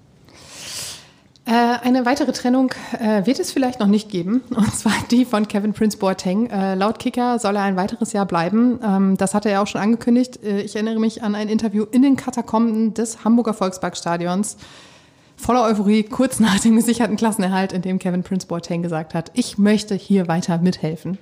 [1.45, 5.47] Äh, eine weitere Trennung äh, wird es vielleicht noch nicht geben, und zwar die von
[5.47, 6.49] Kevin Prince Boateng.
[6.49, 8.79] Äh, laut Kicker soll er ein weiteres Jahr bleiben.
[8.81, 10.39] Ähm, das hat er ja auch schon angekündigt.
[10.43, 14.57] Ich erinnere mich an ein Interview in den Katakomben des Hamburger Volksparkstadions.
[15.35, 19.57] voller Euphorie kurz nach dem gesicherten Klassenerhalt, in dem Kevin Prince Boateng gesagt hat, ich
[19.57, 21.17] möchte hier weiter mithelfen.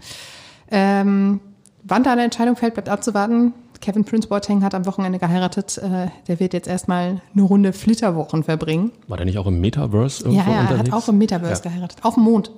[0.70, 1.40] Ähm,
[1.84, 3.54] wann da eine Entscheidung fällt, bleibt abzuwarten.
[3.82, 5.78] Kevin Prince Boateng hat am Wochenende geheiratet.
[5.80, 8.92] Äh, der wird jetzt erstmal eine Runde Flitterwochen verbringen.
[9.08, 10.90] War der nicht auch im Metaverse irgendwo ja, ja, unterwegs?
[10.90, 11.70] er hat auch im Metaverse ja.
[11.70, 11.98] geheiratet.
[12.04, 12.52] Auf dem Mond.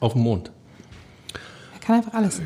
[0.00, 0.52] Auf dem Mond.
[1.74, 2.40] Er kann einfach alles.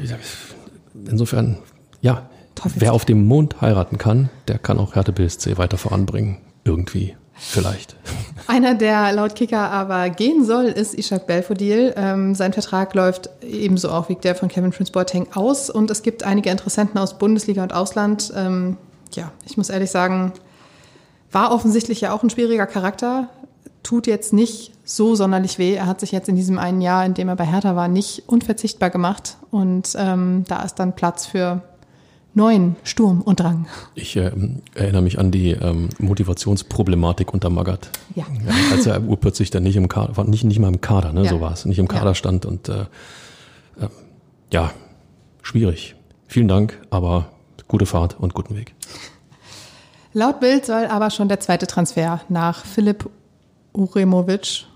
[0.94, 1.58] Insofern,
[2.00, 2.28] ja,
[2.76, 6.38] wer auf dem Mond heiraten kann, der kann auch Härte BSC weiter voranbringen.
[6.64, 7.16] Irgendwie.
[7.44, 7.96] Vielleicht.
[8.46, 11.92] Einer, der laut Kicker aber gehen soll, ist Ishak Belfodil.
[11.96, 16.02] Ähm, sein Vertrag läuft ebenso auch wie der von Kevin Prince Boateng aus und es
[16.02, 18.32] gibt einige Interessenten aus Bundesliga und Ausland.
[18.36, 18.76] Ähm,
[19.12, 20.32] ja, ich muss ehrlich sagen,
[21.32, 23.28] war offensichtlich ja auch ein schwieriger Charakter.
[23.82, 25.74] Tut jetzt nicht so sonderlich weh.
[25.74, 28.28] Er hat sich jetzt in diesem einen Jahr, in dem er bei Hertha war, nicht
[28.28, 29.36] unverzichtbar gemacht.
[29.50, 31.62] Und ähm, da ist dann Platz für
[32.34, 33.66] neuen Sturm und Drang.
[33.94, 34.32] Ich äh,
[34.74, 37.90] erinnere mich an die ähm, Motivationsproblematik unter Magath.
[38.14, 38.24] Ja.
[38.46, 38.54] ja.
[38.72, 41.30] Als er urplötzlich dann nicht im Kader, war nicht, nicht mal im Kader, ne, ja.
[41.30, 42.14] so war es, nicht im Kader ja.
[42.14, 43.88] stand und äh, äh,
[44.52, 44.72] ja,
[45.42, 45.94] schwierig.
[46.26, 47.26] Vielen Dank, aber
[47.68, 48.74] gute Fahrt und guten Weg.
[50.14, 53.08] Laut Bild soll aber schon der zweite Transfer nach Philipp
[53.72, 54.66] Uremovic,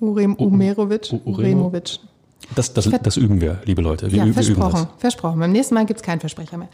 [0.00, 1.98] Urem, Umerovic, Uremovic
[2.54, 4.10] das, das, das üben wir, liebe Leute.
[4.10, 5.00] Wir, ja, wir versprochen, üben das.
[5.00, 5.40] versprochen.
[5.40, 6.68] Beim nächsten Mal gibt es keinen Versprecher mehr.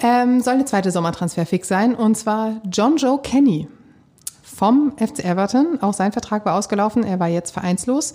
[0.00, 3.68] Ähm, soll eine zweite Sommertransfer fix sein und zwar John Joe Kenny
[4.42, 5.78] vom FC Everton.
[5.82, 8.14] Auch sein Vertrag war ausgelaufen, er war jetzt vereinslos.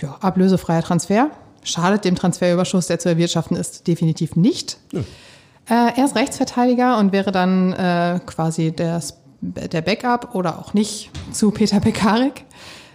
[0.00, 1.30] Ja, ablösefreier Transfer.
[1.64, 4.78] Schadet dem Transferüberschuss, der zu erwirtschaften ist, definitiv nicht.
[4.92, 5.00] Ja.
[5.68, 9.00] Äh, er ist Rechtsverteidiger und wäre dann äh, quasi der,
[9.40, 12.44] der Backup oder auch nicht zu Peter Bekarik.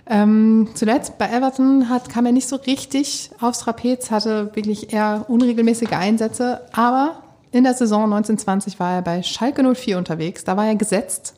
[0.10, 5.26] Ähm, zuletzt bei Everton hat, kam er nicht so richtig aufs Trapez, hatte wirklich eher
[5.28, 10.44] unregelmäßige Einsätze, aber in der Saison 1920 war er bei Schalke 04 unterwegs.
[10.44, 11.34] Da war er gesetzt,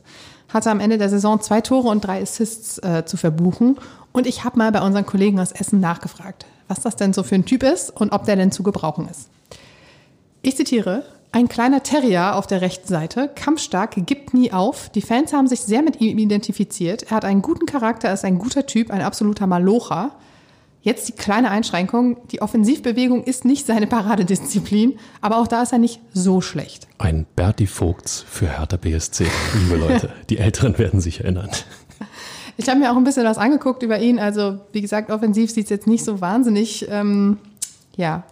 [0.49, 3.77] hatte am Ende der Saison zwei Tore und drei Assists äh, zu verbuchen.
[4.11, 7.35] Und ich habe mal bei unseren Kollegen aus Essen nachgefragt, was das denn so für
[7.35, 9.29] ein Typ ist und ob der denn zu gebrauchen ist.
[10.41, 14.89] Ich zitiere, ein kleiner Terrier auf der rechten Seite, kampfstark, gibt nie auf.
[14.89, 17.03] Die Fans haben sich sehr mit ihm identifiziert.
[17.03, 20.11] Er hat einen guten Charakter, ist ein guter Typ, ein absoluter Malocher.
[20.81, 22.17] Jetzt die kleine Einschränkung.
[22.29, 26.87] Die Offensivbewegung ist nicht seine Paradedisziplin, aber auch da ist er nicht so schlecht.
[26.97, 30.11] Ein Berti Vogts für Hertha BSC, liebe Leute.
[30.29, 31.49] die Älteren werden sich erinnern.
[32.57, 34.19] Ich habe mir auch ein bisschen was angeguckt über ihn.
[34.19, 37.37] Also, wie gesagt, offensiv sieht es jetzt nicht so wahnsinnig ähm,
[37.95, 38.23] ja,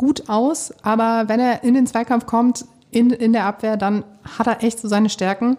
[0.00, 4.02] gut aus, aber wenn er in den Zweikampf kommt, in, in der Abwehr, dann
[4.38, 5.58] hat er echt so seine Stärken.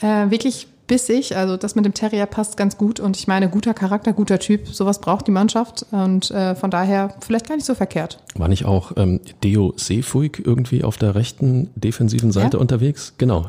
[0.00, 3.72] Äh, wirklich bissig, also das mit dem Terrier passt ganz gut und ich meine, guter
[3.72, 7.76] Charakter, guter Typ, sowas braucht die Mannschaft und äh, von daher vielleicht gar nicht so
[7.76, 8.18] verkehrt.
[8.34, 12.60] War nicht auch ähm, Deo Seefuig irgendwie auf der rechten defensiven Seite ja?
[12.60, 13.14] unterwegs?
[13.18, 13.46] Genau.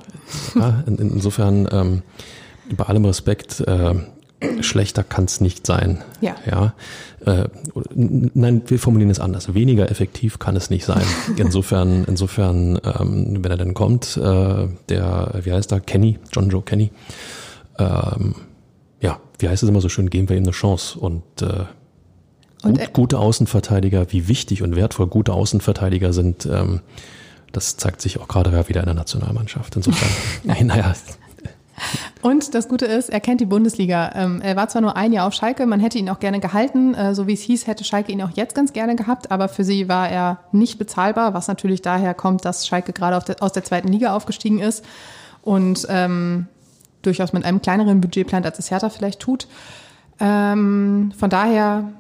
[0.54, 2.02] Ja, in, insofern ähm,
[2.78, 3.96] bei allem Respekt, äh,
[4.62, 6.04] schlechter kann es nicht sein.
[6.20, 6.36] Ja.
[6.50, 6.74] ja?
[7.26, 7.48] Äh,
[7.94, 9.54] nein, wir formulieren es anders.
[9.54, 11.04] Weniger effektiv kann es nicht sein.
[11.38, 16.62] Insofern, insofern, ähm, wenn er denn kommt, äh, der, wie heißt er, Kenny, John Joe
[16.62, 16.92] Kenny,
[17.78, 18.36] ähm,
[19.02, 21.66] ja, wie heißt es immer so schön, geben wir ihm eine Chance und äh,
[22.64, 26.82] und gut, gute Außenverteidiger, wie wichtig und wertvoll gute Außenverteidiger sind, ähm,
[27.52, 29.76] das zeigt sich auch gerade wieder in der Nationalmannschaft.
[29.76, 30.10] Insofern,
[30.68, 30.94] naja,
[32.22, 34.12] und das Gute ist, er kennt die Bundesliga.
[34.16, 36.94] Ähm, er war zwar nur ein Jahr auf Schalke, man hätte ihn auch gerne gehalten.
[36.94, 39.64] Äh, so wie es hieß, hätte Schalke ihn auch jetzt ganz gerne gehabt, aber für
[39.64, 43.88] sie war er nicht bezahlbar, was natürlich daher kommt, dass Schalke gerade aus der zweiten
[43.88, 44.86] Liga aufgestiegen ist
[45.42, 46.48] und ähm,
[47.02, 49.48] durchaus mit einem kleineren Budget plant, als es Hertha vielleicht tut.
[50.20, 51.92] Ähm, von daher,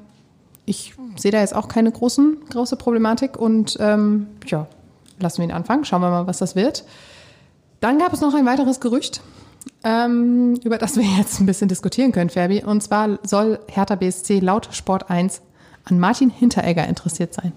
[0.65, 4.67] ich sehe da jetzt auch keine großen, große Problematik und ähm, ja,
[5.20, 6.86] lassen wir ihn anfangen, schauen wir mal, was das wird.
[7.80, 9.22] Dann gab es noch ein weiteres Gerücht,
[9.84, 12.63] ähm, über das wir jetzt ein bisschen diskutieren können, Ferbi.
[12.63, 15.41] Und zwar soll Hertha BSC laut Sport 1
[15.86, 17.54] an Martin Hinteregger interessiert sein.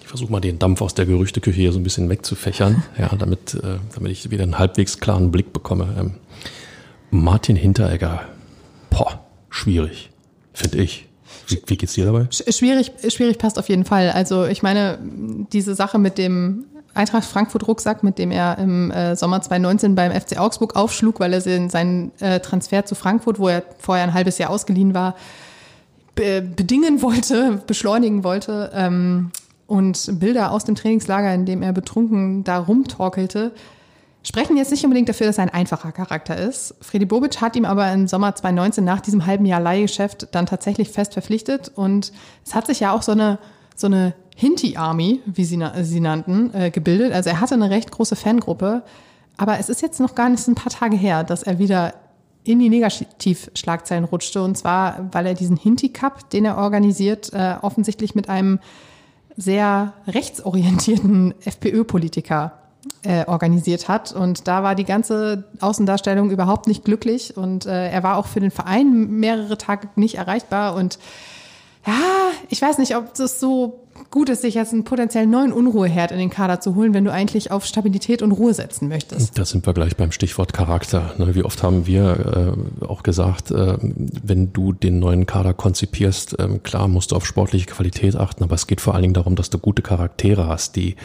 [0.00, 3.54] Ich versuche mal den Dampf aus der Gerüchteküche hier so ein bisschen wegzufächern, ja, damit,
[3.54, 5.94] äh, damit ich wieder einen halbwegs klaren Blick bekomme.
[5.98, 6.14] Ähm,
[7.10, 8.22] Martin Hinteregger,
[8.90, 10.10] boah, schwierig,
[10.52, 11.06] finde ich.
[11.46, 12.26] Wie, wie geht's dir dabei?
[12.30, 14.10] Schwierig, schwierig passt auf jeden Fall.
[14.10, 14.98] Also ich meine,
[15.52, 16.64] diese Sache mit dem
[16.98, 21.32] Eintracht Frankfurt Rucksack, mit dem er im äh, Sommer 2019 beim FC Augsburg aufschlug, weil
[21.32, 25.14] er seinen äh, Transfer zu Frankfurt, wo er vorher ein halbes Jahr ausgeliehen war,
[26.14, 29.30] be bedingen wollte, beschleunigen wollte ähm,
[29.66, 33.52] und Bilder aus dem Trainingslager, in dem er betrunken da rumtorkelte,
[34.24, 36.74] sprechen jetzt nicht unbedingt dafür, dass er ein einfacher Charakter ist.
[36.80, 40.90] Freddy Bobic hat ihm aber im Sommer 2019 nach diesem halben Jahr Leihgeschäft dann tatsächlich
[40.90, 42.12] fest verpflichtet und
[42.44, 43.38] es hat sich ja auch so eine
[43.78, 47.12] so eine Hinti Army, wie sie sie nannten, äh, gebildet.
[47.12, 48.84] Also er hatte eine recht große Fangruppe,
[49.36, 51.94] aber es ist jetzt noch gar nicht ein paar Tage her, dass er wieder
[52.44, 54.40] in die Negativschlagzeilen rutschte.
[54.40, 58.60] Und zwar, weil er diesen Hinti Cup, den er organisiert, äh, offensichtlich mit einem
[59.36, 62.52] sehr rechtsorientierten FPÖ-Politiker
[63.02, 64.12] äh, organisiert hat.
[64.12, 67.36] Und da war die ganze Außendarstellung überhaupt nicht glücklich.
[67.36, 70.76] Und äh, er war auch für den Verein mehrere Tage nicht erreichbar.
[70.76, 71.00] Und
[71.84, 71.98] ja,
[72.50, 73.80] ich weiß nicht, ob das so
[74.10, 77.12] gut ist, sich jetzt einen potenziell neuen Unruheherd in den Kader zu holen, wenn du
[77.12, 79.38] eigentlich auf Stabilität und Ruhe setzen möchtest.
[79.38, 81.14] Da sind wir gleich beim Stichwort Charakter.
[81.18, 81.34] Ne?
[81.34, 86.58] Wie oft haben wir äh, auch gesagt, äh, wenn du den neuen Kader konzipierst, äh,
[86.62, 89.50] klar musst du auf sportliche Qualität achten, aber es geht vor allen Dingen darum, dass
[89.50, 90.96] du gute Charaktere hast, die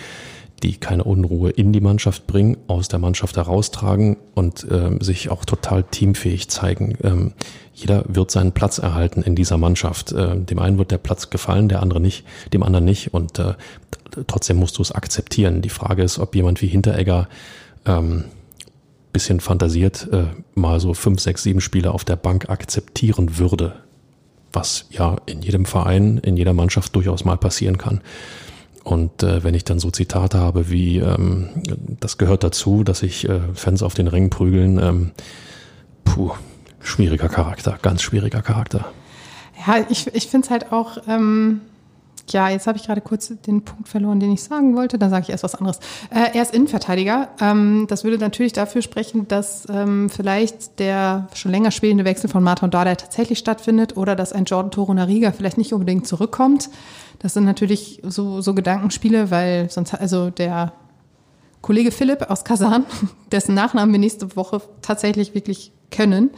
[0.63, 5.45] die keine Unruhe in die Mannschaft bringen, aus der Mannschaft heraustragen und ähm, sich auch
[5.45, 6.97] total teamfähig zeigen.
[7.03, 7.33] Ähm,
[7.73, 10.11] jeder wird seinen Platz erhalten in dieser Mannschaft.
[10.13, 13.13] Äh, dem einen wird der Platz gefallen, der andere nicht, dem anderen nicht.
[13.13, 13.55] Und äh,
[14.27, 15.61] trotzdem musst du es akzeptieren.
[15.61, 17.27] Die Frage ist, ob jemand wie Hinteregger
[17.85, 18.25] ähm,
[19.11, 23.75] bisschen fantasiert äh, mal so fünf, sechs, sieben Spiele auf der Bank akzeptieren würde.
[24.51, 28.01] Was ja in jedem Verein, in jeder Mannschaft durchaus mal passieren kann.
[28.83, 31.49] Und äh, wenn ich dann so Zitate habe wie, ähm,
[31.99, 35.11] das gehört dazu, dass sich äh, Fans auf den Rängen prügeln, ähm,
[36.03, 36.31] puh,
[36.81, 38.85] schwieriger Charakter, ganz schwieriger Charakter.
[39.65, 41.61] Ja, ich, ich finde es halt auch, ähm,
[42.29, 44.97] ja, jetzt habe ich gerade kurz den Punkt verloren, den ich sagen wollte.
[44.97, 45.79] Dann sage ich erst was anderes.
[46.09, 47.29] Äh, er ist Innenverteidiger.
[47.39, 52.43] Ähm, das würde natürlich dafür sprechen, dass ähm, vielleicht der schon länger spielende Wechsel von
[52.43, 56.69] Martin Dada tatsächlich stattfindet oder dass ein Jordan Toro Nariga vielleicht nicht unbedingt zurückkommt.
[57.23, 60.73] Das sind natürlich so, so Gedankenspiele, weil sonst, also der
[61.61, 62.85] Kollege Philipp aus Kasan,
[63.31, 66.31] dessen Nachnamen wir nächste Woche tatsächlich wirklich können.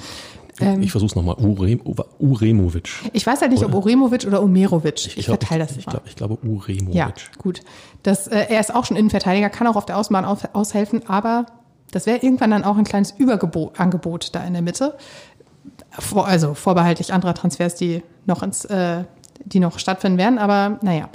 [0.62, 1.36] Ähm, ich versuche es nochmal.
[1.40, 1.80] Ure,
[2.20, 2.90] Uremovic.
[3.14, 5.08] Ich weiß halt nicht, ob Uremovic oder Umerovic.
[5.08, 6.94] Ich, ich verteile das ich, ich, glaub, ich glaube Uremovic.
[6.94, 7.62] Ja, gut.
[8.04, 11.48] Das, äh, er ist auch schon Innenverteidiger, kann auch auf der Außenbahn auf, aushelfen, aber
[11.92, 14.96] das wäre irgendwann dann auch ein kleines Überangebot da in der Mitte.
[15.98, 19.06] Vor, also vorbehaltlich anderer Transfers, die noch ins äh,
[19.44, 21.10] die noch stattfinden werden, aber naja.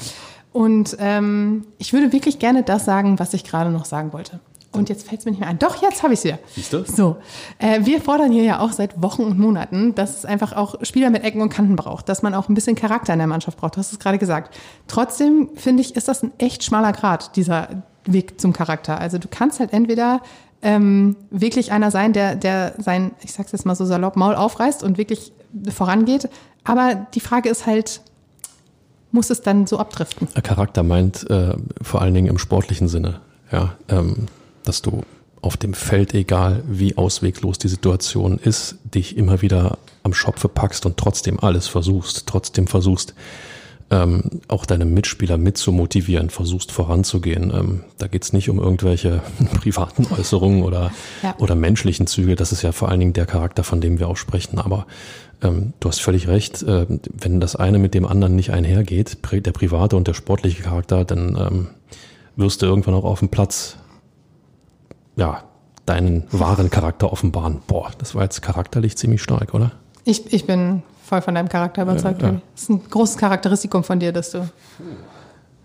[0.53, 4.41] Und ähm, ich würde wirklich gerne das sagen, was ich gerade noch sagen wollte.
[4.73, 5.59] Und jetzt fällt es mir nicht mehr ein.
[5.59, 6.39] Doch, jetzt habe ich es wieder.
[6.55, 6.85] Siehst du?
[6.85, 7.17] So,
[7.59, 11.11] äh, wir fordern hier ja auch seit Wochen und Monaten, dass es einfach auch Spieler
[11.11, 13.75] mit Ecken und Kanten braucht, dass man auch ein bisschen Charakter in der Mannschaft braucht.
[13.75, 14.57] Du hast es gerade gesagt.
[14.87, 19.01] Trotzdem finde ich, ist das ein echt schmaler Grad, dieser Weg zum Charakter.
[19.01, 20.23] Also du kannst halt entweder
[20.63, 24.85] ähm, wirklich einer sein, der, der sein, ich sag's jetzt mal so salopp, Maul aufreißt
[24.85, 25.33] und wirklich
[25.73, 26.29] vorangeht.
[26.63, 28.03] Aber die Frage ist halt,
[29.13, 30.29] muss es dann so abdriften.
[30.43, 33.21] Charakter meint äh, vor allen Dingen im sportlichen Sinne,
[33.51, 34.27] ja, ähm,
[34.65, 35.03] dass du
[35.43, 40.87] auf dem Feld, egal wie ausweglos die Situation ist, dich immer wieder am Schopfe packst
[40.87, 43.15] und trotzdem alles versuchst, trotzdem versuchst,
[43.91, 47.53] ähm, auch deine Mitspieler mitzumotivieren, versuchst voranzugehen.
[47.53, 49.23] Ähm, da geht's nicht um irgendwelche
[49.61, 50.93] privaten Äußerungen oder,
[51.23, 51.35] ja.
[51.39, 52.37] oder menschlichen Züge.
[52.37, 54.59] Das ist ja vor allen Dingen der Charakter, von dem wir auch sprechen.
[54.59, 54.87] Aber
[55.43, 59.53] ähm, du hast völlig recht, äh, wenn das eine mit dem anderen nicht einhergeht, der
[59.53, 61.69] private und der sportliche Charakter, dann ähm,
[62.37, 63.77] wirst du irgendwann auch auf dem Platz
[65.17, 65.45] ja,
[65.87, 67.61] deinen wahren Charakter offenbaren.
[67.67, 69.73] Boah, das war jetzt charakterlich ziemlich stark, oder?
[70.05, 72.23] Ich, ich bin voll von deinem Charakter überzeugt.
[72.23, 72.41] Ja, ja.
[72.55, 74.49] Das ist ein großes Charakteristikum von dir, dass du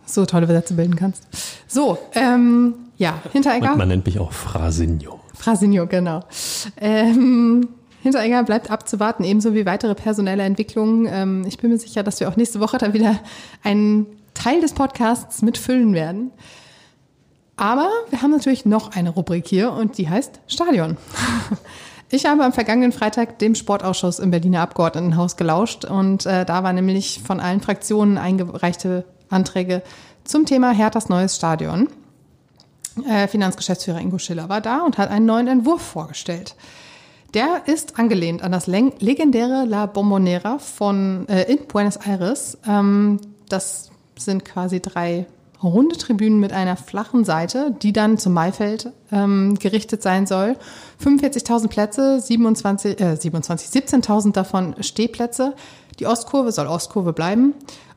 [0.06, 1.24] so tolle Sätze bilden kannst.
[1.68, 3.70] So, ähm, ja, Hinteregger.
[3.70, 5.20] Man, man nennt mich auch Frasinho.
[5.34, 6.24] Frasinho, genau.
[6.78, 7.68] Ähm,
[8.06, 11.08] Hinteregger bleibt abzuwarten, ebenso wie weitere personelle Entwicklungen.
[11.12, 13.20] Ähm, ich bin mir sicher, dass wir auch nächste Woche dann wieder
[13.64, 16.30] einen Teil des Podcasts mitfüllen werden.
[17.58, 20.98] Aber wir haben natürlich noch eine Rubrik hier und die heißt Stadion.
[22.12, 26.72] Ich habe am vergangenen Freitag dem Sportausschuss im Berliner Abgeordnetenhaus gelauscht und äh, da war
[26.72, 29.82] nämlich von allen Fraktionen eingereichte Anträge
[30.24, 31.90] zum Thema Herthas neues Stadion.
[33.10, 36.56] Äh, Finanzgeschäftsführer Ingo Schiller war da und hat einen neuen Entwurf vorgestellt.
[37.36, 42.58] Der ist angelehnt an das legendäre La Bombonera von, äh, in Buenos Aires.
[42.66, 43.20] Ähm,
[43.50, 45.28] das sind quasi drei
[45.62, 50.56] runde Tribünen mit einer flachen Seite, die dann zum Maifeld ähm, gerichtet sein soll.
[51.04, 55.56] 45.000 Plätze, 27, äh, 27 17.000 davon Stehplätze.
[56.00, 57.54] Die Ostkurve soll Ostkurve bleiben.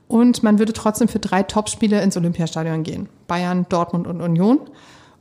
[0.09, 3.09] Und man würde trotzdem für drei Topspiele ins Olympiastadion gehen.
[3.29, 4.59] Bayern, Dortmund und Union.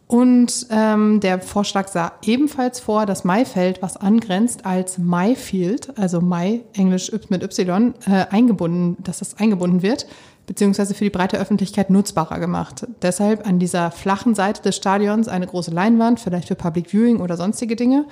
[0.08, 6.62] Und ähm, der Vorschlag sah ebenfalls vor, dass Maifeld, was angrenzt, als Mayfield, also Mai,
[6.74, 10.08] Englisch mit Y, äh, eingebunden, dass das eingebunden wird,
[10.46, 12.88] beziehungsweise für die breite Öffentlichkeit nutzbarer gemacht.
[13.02, 17.36] Deshalb an dieser flachen Seite des Stadions eine große Leinwand, vielleicht für Public Viewing oder
[17.36, 18.06] sonstige Dinge.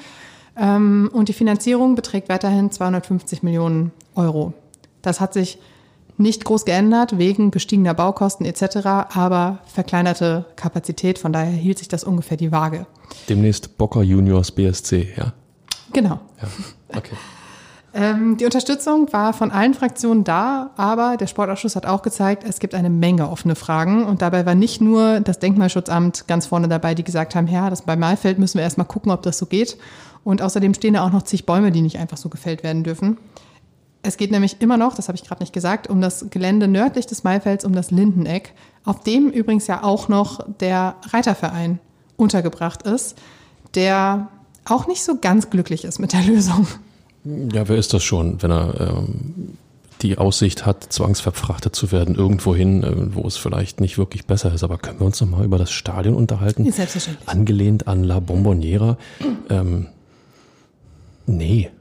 [0.57, 4.53] Ähm, und die Finanzierung beträgt weiterhin 250 Millionen Euro.
[5.01, 5.59] Das hat sich
[6.17, 11.19] nicht groß geändert wegen gestiegener Baukosten etc., aber verkleinerte Kapazität.
[11.19, 12.87] Von daher hielt sich das ungefähr die Waage.
[13.29, 15.33] Demnächst Bocker Juniors BSC, ja.
[15.93, 16.19] Genau.
[16.41, 17.15] Ja, okay.
[17.97, 22.59] Ähm, die Unterstützung war von allen Fraktionen da, aber der Sportausschuss hat auch gezeigt, es
[22.59, 24.03] gibt eine Menge offene Fragen.
[24.03, 27.83] Und dabei war nicht nur das Denkmalschutzamt ganz vorne dabei, die gesagt haben, ja, das
[27.83, 29.77] bei Mahlfeld müssen wir erstmal gucken, ob das so geht.
[30.25, 33.17] Und außerdem stehen da auch noch zig Bäume, die nicht einfach so gefällt werden dürfen.
[34.05, 37.07] Es geht nämlich immer noch, das habe ich gerade nicht gesagt, um das Gelände nördlich
[37.07, 38.53] des Maifelds, um das Lindeneck,
[38.83, 41.79] auf dem übrigens ja auch noch der Reiterverein
[42.17, 43.17] untergebracht ist,
[43.73, 44.29] der
[44.63, 46.67] auch nicht so ganz glücklich ist mit der Lösung.
[47.23, 49.57] Ja, wer ist das schon, wenn er ähm,
[50.01, 54.63] die Aussicht hat, zwangsverfrachtet zu werden, irgendwohin, äh, wo es vielleicht nicht wirklich besser ist.
[54.63, 56.71] Aber können wir uns nochmal über das Stadion unterhalten?
[56.71, 57.27] Selbstverständlich.
[57.27, 58.97] Angelehnt an La Bomboniera.
[59.49, 59.87] Ähm,
[61.25, 61.71] nee.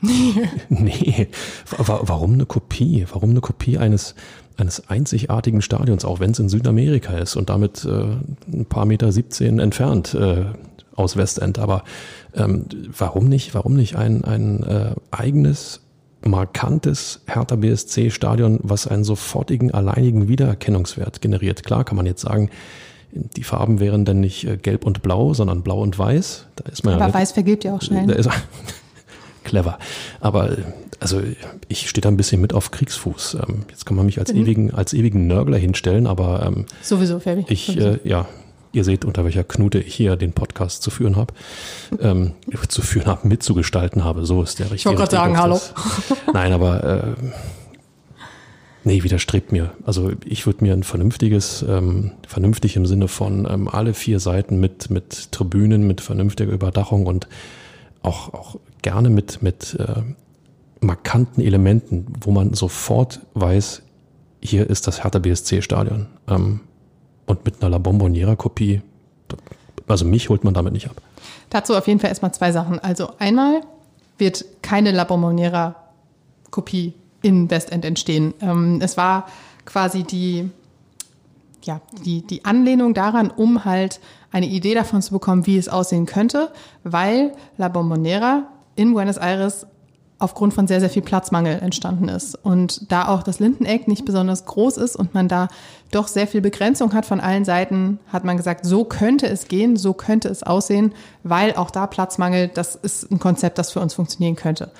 [0.68, 1.28] nee.
[1.78, 3.06] Warum eine Kopie?
[3.10, 4.14] Warum eine Kopie eines,
[4.56, 8.16] eines einzigartigen Stadions, auch wenn es in Südamerika ist und damit äh,
[8.52, 10.44] ein paar Meter 17 entfernt äh,
[10.94, 11.58] aus Westend.
[11.58, 11.84] Aber
[12.34, 12.66] ähm,
[12.96, 15.80] warum nicht, warum nicht ein, ein äh, eigenes,
[16.22, 21.64] markantes Hertha BSC Stadion, was einen sofortigen, alleinigen Wiedererkennungswert generiert?
[21.64, 22.50] Klar kann man jetzt sagen,
[23.12, 26.46] die Farben wären dann nicht äh, gelb und blau, sondern blau und weiß.
[26.56, 28.06] Da ist man Aber ja weiß vergibt ja auch schnell.
[28.06, 28.28] Da ist,
[29.46, 29.78] clever.
[30.20, 30.56] Aber
[31.00, 31.22] also
[31.68, 33.38] ich stehe da ein bisschen mit auf Kriegsfuß.
[33.46, 34.42] Ähm, jetzt kann man mich als mhm.
[34.42, 37.44] ewigen, als ewigen Nörgler hinstellen, aber ähm, sowieso, Fabi.
[37.48, 37.76] Ich.
[37.78, 38.26] Äh, ja,
[38.72, 41.32] ihr seht, unter welcher Knute ich hier den Podcast zu führen habe,
[42.00, 42.32] ähm,
[42.68, 44.26] zu führen habe, mitzugestalten habe.
[44.26, 44.78] So ist der richtige.
[44.80, 45.60] Ich wollte gerade sagen, hallo.
[46.32, 47.14] Nein, aber äh,
[48.84, 49.72] nee, widerstrebt mir.
[49.84, 54.60] Also ich würde mir ein vernünftiges, ähm, vernünftig im Sinne von ähm, alle vier Seiten
[54.60, 57.28] mit mit Tribünen, mit vernünftiger Überdachung und
[58.02, 58.56] auch auch
[58.86, 60.02] gerne mit mit äh,
[60.78, 63.82] markanten Elementen, wo man sofort weiß,
[64.40, 66.06] hier ist das Hertha BSC Stadion.
[66.28, 66.60] Ähm,
[67.26, 68.82] und mit einer La Bomboniera-Kopie,
[69.88, 71.02] also mich holt man damit nicht ab.
[71.50, 72.78] Dazu auf jeden Fall erstmal zwei Sachen.
[72.78, 73.62] Also einmal
[74.18, 78.34] wird keine La Bomboniera-Kopie in Westend entstehen.
[78.40, 79.26] Ähm, es war
[79.64, 80.48] quasi die,
[81.64, 83.98] ja, die, die Anlehnung daran, um halt
[84.30, 86.52] eine Idee davon zu bekommen, wie es aussehen könnte,
[86.84, 88.46] weil La Bombonera
[88.76, 89.66] in Buenos Aires
[90.18, 92.36] aufgrund von sehr, sehr viel Platzmangel entstanden ist.
[92.42, 95.48] Und da auch das Lindeneck nicht besonders groß ist und man da
[95.90, 99.76] doch sehr viel Begrenzung hat von allen Seiten, hat man gesagt, so könnte es gehen,
[99.76, 103.94] so könnte es aussehen, weil auch da Platzmangel, das ist ein Konzept, das für uns
[103.94, 104.70] funktionieren könnte.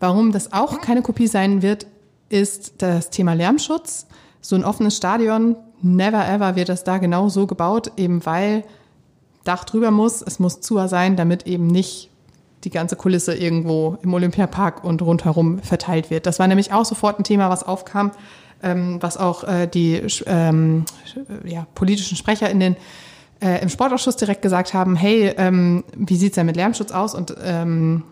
[0.00, 1.86] Warum das auch keine Kopie sein wird,
[2.28, 4.06] ist das Thema Lärmschutz.
[4.42, 8.64] So ein offenes Stadion, never ever wird das da genau so gebaut, eben weil
[9.44, 12.10] Dach drüber muss, es muss zu sein, damit eben nicht
[12.64, 16.26] die ganze Kulisse irgendwo im Olympiapark und rundherum verteilt wird.
[16.26, 18.12] Das war nämlich auch sofort ein Thema, was aufkam,
[18.62, 20.84] ähm, was auch äh, die ähm,
[21.44, 22.76] ja, politischen Sprecher in den
[23.40, 27.34] äh, im Sportausschuss direkt gesagt haben, hey, ähm, wie sieht's denn mit Lärmschutz aus und
[27.42, 28.04] ähm,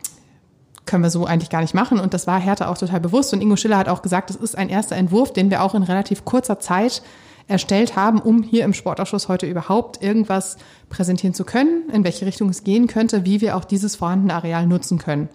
[0.84, 2.00] können wir so eigentlich gar nicht machen.
[2.00, 3.32] Und das war Hertha auch total bewusst.
[3.32, 5.84] Und Ingo Schiller hat auch gesagt, das ist ein erster Entwurf, den wir auch in
[5.84, 7.02] relativ kurzer Zeit
[7.48, 10.56] erstellt haben, um hier im Sportausschuss heute überhaupt irgendwas
[10.88, 14.66] präsentieren zu können, in welche Richtung es gehen könnte, wie wir auch dieses vorhandene Areal
[14.66, 15.28] nutzen können.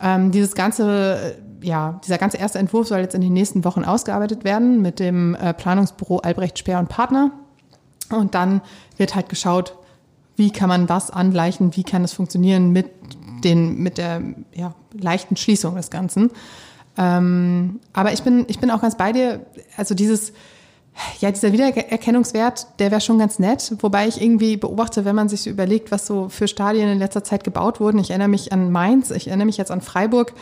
[0.00, 4.44] Ähm, dieses ganze, ja, dieser ganze erste Entwurf soll jetzt in den nächsten Wochen ausgearbeitet
[4.44, 7.32] werden mit dem äh, Planungsbüro Albrecht Speer und Partner.
[8.10, 8.62] Und dann
[8.96, 9.76] wird halt geschaut,
[10.36, 12.90] wie kann man was angleichen, wie kann es funktionieren mit
[13.44, 14.22] den, mit der
[14.54, 16.30] ja, leichten Schließung des Ganzen.
[16.96, 19.46] Ähm, aber ich bin, ich bin auch ganz bei dir.
[19.76, 20.32] Also dieses,
[21.20, 25.42] ja, dieser Wiedererkennungswert, der wäre schon ganz nett, wobei ich irgendwie beobachte, wenn man sich
[25.42, 27.98] so überlegt, was so für Stadien in letzter Zeit gebaut wurden.
[27.98, 30.32] Ich erinnere mich an Mainz, ich erinnere mich jetzt an Freiburg.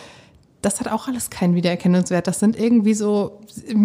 [0.61, 2.27] Das hat auch alles keinen Wiedererkennungswert.
[2.27, 3.39] Das sind irgendwie so,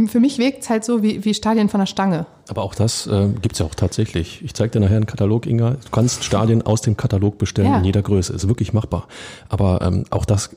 [0.08, 2.26] für mich wirkt es halt so wie, wie Stadien von der Stange.
[2.50, 4.44] Aber auch das äh, gibt es ja auch tatsächlich.
[4.44, 5.72] Ich zeige dir nachher einen Katalog, Inga.
[5.72, 7.78] Du kannst Stadien aus dem Katalog bestellen ja.
[7.78, 8.34] in jeder Größe.
[8.34, 9.08] Ist wirklich machbar.
[9.50, 10.56] Aber ähm, auch das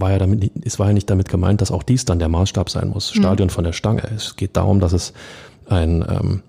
[0.00, 2.70] war ja damit, es war ja nicht damit gemeint, dass auch dies dann der Maßstab
[2.70, 3.14] sein muss.
[3.14, 3.18] Mhm.
[3.20, 4.02] Stadion von der Stange.
[4.14, 5.12] Es geht darum, dass es
[5.68, 6.42] ein, ähm,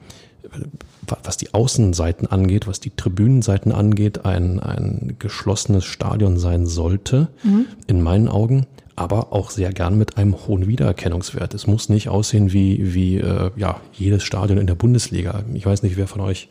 [1.24, 7.66] was die Außenseiten angeht, was die Tribünenseiten angeht, ein, ein geschlossenes Stadion sein sollte, mhm.
[7.88, 8.66] in meinen Augen,
[8.96, 11.54] aber auch sehr gern mit einem hohen Wiedererkennungswert.
[11.54, 15.44] Es muss nicht aussehen wie, wie äh, ja, jedes Stadion in der Bundesliga.
[15.54, 16.48] Ich weiß nicht, wer von euch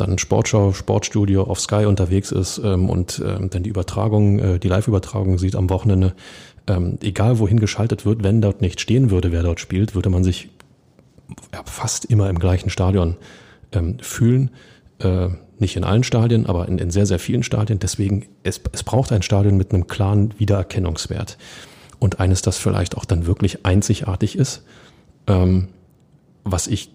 [0.00, 4.68] dann Sportschau, Sportstudio auf Sky unterwegs ist ähm, und ähm, dann die Übertragung, äh, die
[4.68, 6.14] Live-Übertragung sieht am Wochenende,
[6.66, 10.24] ähm, egal wohin geschaltet wird, wenn dort nicht stehen würde, wer dort spielt, würde man
[10.24, 10.48] sich
[11.52, 13.16] ja, fast immer im gleichen Stadion
[13.72, 14.50] ähm, fühlen.
[15.00, 15.28] Äh,
[15.58, 17.78] nicht in allen Stadien, aber in, in sehr, sehr vielen Stadien.
[17.80, 21.36] Deswegen, es, es braucht ein Stadion mit einem klaren Wiedererkennungswert.
[21.98, 24.62] Und eines, das vielleicht auch dann wirklich einzigartig ist.
[25.26, 25.68] Ähm,
[26.44, 26.90] was ich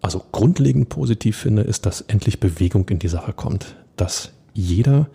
[0.00, 3.76] also grundlegend positiv finde, ist, dass endlich Bewegung in die Sache kommt.
[3.96, 5.08] Dass jeder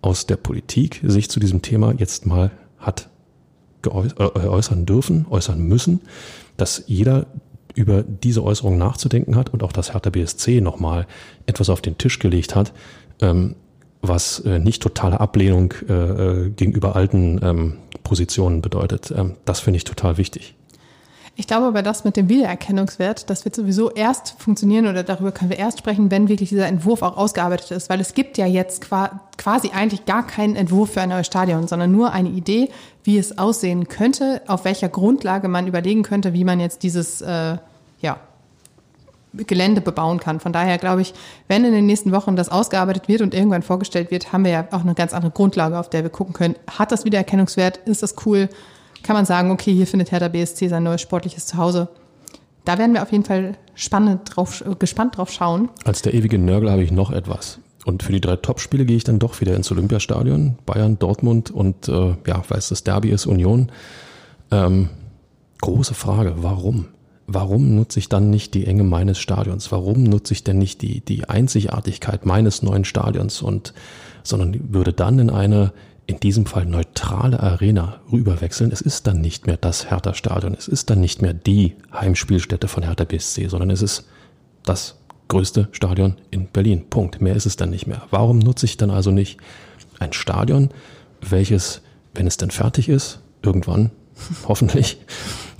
[0.00, 3.08] aus der Politik sich zu diesem Thema jetzt mal hat
[3.86, 6.00] äh, äußern dürfen, äußern müssen,
[6.56, 7.26] dass jeder
[7.74, 11.06] über diese Äußerung nachzudenken hat und auch das Hertha BSC nochmal
[11.46, 12.72] etwas auf den Tisch gelegt hat,
[13.20, 13.56] ähm,
[14.02, 19.12] was äh, nicht totale Ablehnung äh, äh gegenüber alten ähm, Positionen bedeutet.
[19.16, 20.54] Ähm, das finde ich total wichtig.
[21.34, 25.48] Ich glaube aber, das mit dem Wiedererkennungswert, das wird sowieso erst funktionieren oder darüber können
[25.48, 27.88] wir erst sprechen, wenn wirklich dieser Entwurf auch ausgearbeitet ist.
[27.88, 28.86] Weil es gibt ja jetzt
[29.38, 32.68] quasi eigentlich gar keinen Entwurf für ein neues Stadion, sondern nur eine Idee,
[33.02, 37.56] wie es aussehen könnte, auf welcher Grundlage man überlegen könnte, wie man jetzt dieses äh,
[38.02, 38.18] ja,
[39.32, 40.38] Gelände bebauen kann.
[40.38, 41.14] Von daher glaube ich,
[41.48, 44.68] wenn in den nächsten Wochen das ausgearbeitet wird und irgendwann vorgestellt wird, haben wir ja
[44.70, 46.56] auch eine ganz andere Grundlage, auf der wir gucken können.
[46.70, 47.78] Hat das Wiedererkennungswert?
[47.86, 48.50] Ist das cool?
[49.02, 51.88] Kann man sagen, okay, hier findet Hertha BSC sein neues sportliches Zuhause.
[52.64, 55.68] Da werden wir auf jeden Fall spannend drauf, gespannt drauf schauen.
[55.84, 57.58] Als der ewige Nörgel habe ich noch etwas.
[57.84, 60.56] Und für die drei Topspiele gehe ich dann doch wieder ins Olympiastadion.
[60.66, 63.72] Bayern, Dortmund und äh, ja, weil es das Derby ist, Union.
[64.52, 64.90] Ähm,
[65.60, 66.86] große Frage, warum?
[67.26, 69.72] Warum nutze ich dann nicht die Enge meines Stadions?
[69.72, 73.74] Warum nutze ich denn nicht die, die Einzigartigkeit meines neuen Stadions und
[74.22, 75.72] sondern würde dann in eine
[76.12, 78.70] in diesem Fall neutrale Arena rüberwechseln.
[78.70, 82.82] Es ist dann nicht mehr das Hertha-Stadion, es ist dann nicht mehr die Heimspielstätte von
[82.82, 84.06] Hertha BSC, sondern es ist
[84.62, 84.98] das
[85.28, 86.84] größte Stadion in Berlin.
[86.90, 87.22] Punkt.
[87.22, 88.02] Mehr ist es dann nicht mehr.
[88.10, 89.40] Warum nutze ich dann also nicht
[90.00, 90.68] ein Stadion,
[91.22, 91.80] welches,
[92.14, 93.90] wenn es denn fertig ist, irgendwann,
[94.46, 94.98] hoffentlich,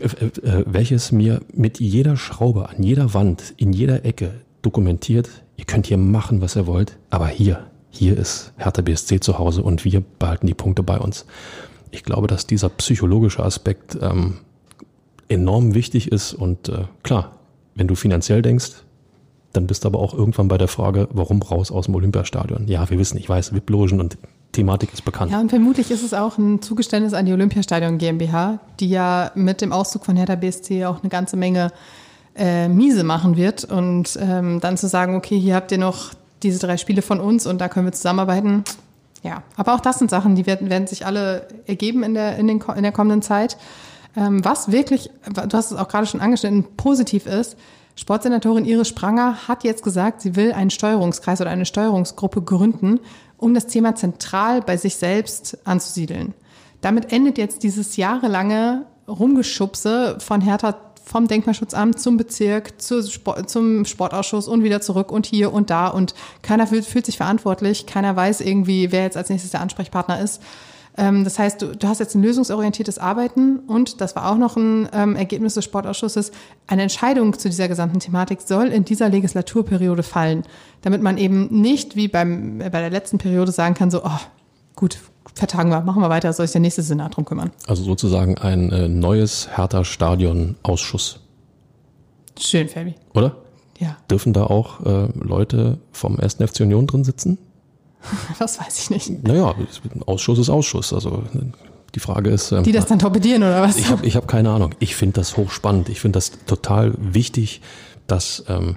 [0.01, 5.65] äh, äh, welches mir mit jeder Schraube an jeder Wand, in jeder Ecke dokumentiert, ihr
[5.65, 9.85] könnt hier machen, was ihr wollt, aber hier hier ist Hertha BSC zu Hause und
[9.85, 11.27] wir behalten die Punkte bei uns.
[11.91, 14.39] Ich glaube, dass dieser psychologische Aspekt ähm,
[15.29, 17.37] enorm wichtig ist und äh, klar,
[17.75, 18.73] wenn du finanziell denkst,
[19.53, 22.67] dann bist du aber auch irgendwann bei der Frage, warum raus aus dem Olympiastadion?
[22.67, 24.17] Ja, wir wissen, ich weiß, VIP-Logen und
[24.53, 25.33] Thematik ist bekannt.
[25.33, 29.61] Ja, und vermutlich ist es auch ein Zugeständnis an die Olympiastadion GmbH, die ja mit
[29.61, 31.73] dem Auszug von Hertha BSC auch eine ganze Menge
[32.35, 33.65] äh, miese machen wird.
[33.65, 36.13] Und ähm, dann zu sagen, okay, hier habt ihr noch
[36.43, 38.65] diese drei Spiele von uns und da können wir zusammenarbeiten.
[39.23, 42.49] Ja, aber auch das sind Sachen, die werden, werden sich alle ergeben in der, in,
[42.49, 43.57] den, in der kommenden Zeit.
[44.17, 47.57] Ähm, was wirklich, du hast es auch gerade schon angeschnitten, positiv ist,
[47.95, 53.01] Sportsenatorin Iris Spranger hat jetzt gesagt, sie will einen Steuerungskreis oder eine Steuerungsgruppe gründen,
[53.37, 56.35] um das Thema zentral bei sich selbst anzusiedeln.
[56.81, 60.73] Damit endet jetzt dieses jahrelange Rumgeschubse von Hertha
[61.05, 65.89] vom Denkmalschutzamt zum Bezirk, zu Sport, zum Sportausschuss und wieder zurück und hier und da
[65.89, 70.21] und keiner fühlt, fühlt sich verantwortlich, keiner weiß irgendwie, wer jetzt als nächstes der Ansprechpartner
[70.21, 70.43] ist.
[70.97, 74.57] Ähm, das heißt, du, du hast jetzt ein lösungsorientiertes Arbeiten und das war auch noch
[74.57, 76.33] ein ähm, Ergebnis des Sportausschusses.
[76.67, 80.45] Eine Entscheidung zu dieser gesamten Thematik soll in dieser Legislaturperiode fallen,
[80.83, 84.21] damit man eben nicht wie beim, bei der letzten Periode sagen kann, so, oh,
[84.77, 84.99] gut,
[85.35, 87.51] vertagen wir, machen wir weiter, soll sich der nächste Senat drum kümmern.
[87.67, 91.21] Also sozusagen ein äh, neues Hertha-Stadion-Ausschuss.
[92.39, 92.95] Schön, Fabi.
[93.15, 93.37] Oder?
[93.79, 93.97] Ja.
[94.11, 96.35] Dürfen da auch äh, Leute vom 1.
[96.35, 97.39] FC Union drin sitzen?
[98.39, 99.23] Das weiß ich nicht.
[99.23, 99.55] Naja,
[100.07, 100.93] Ausschuss ist Ausschuss.
[100.93, 101.23] Also
[101.95, 102.53] die Frage ist.
[102.53, 103.77] Ähm, die das dann torpedieren oder was?
[103.77, 104.75] Ich habe ich hab keine Ahnung.
[104.81, 105.89] Ich finde das hochspannend.
[105.89, 107.61] Ich finde das total wichtig,
[108.07, 108.77] dass ähm,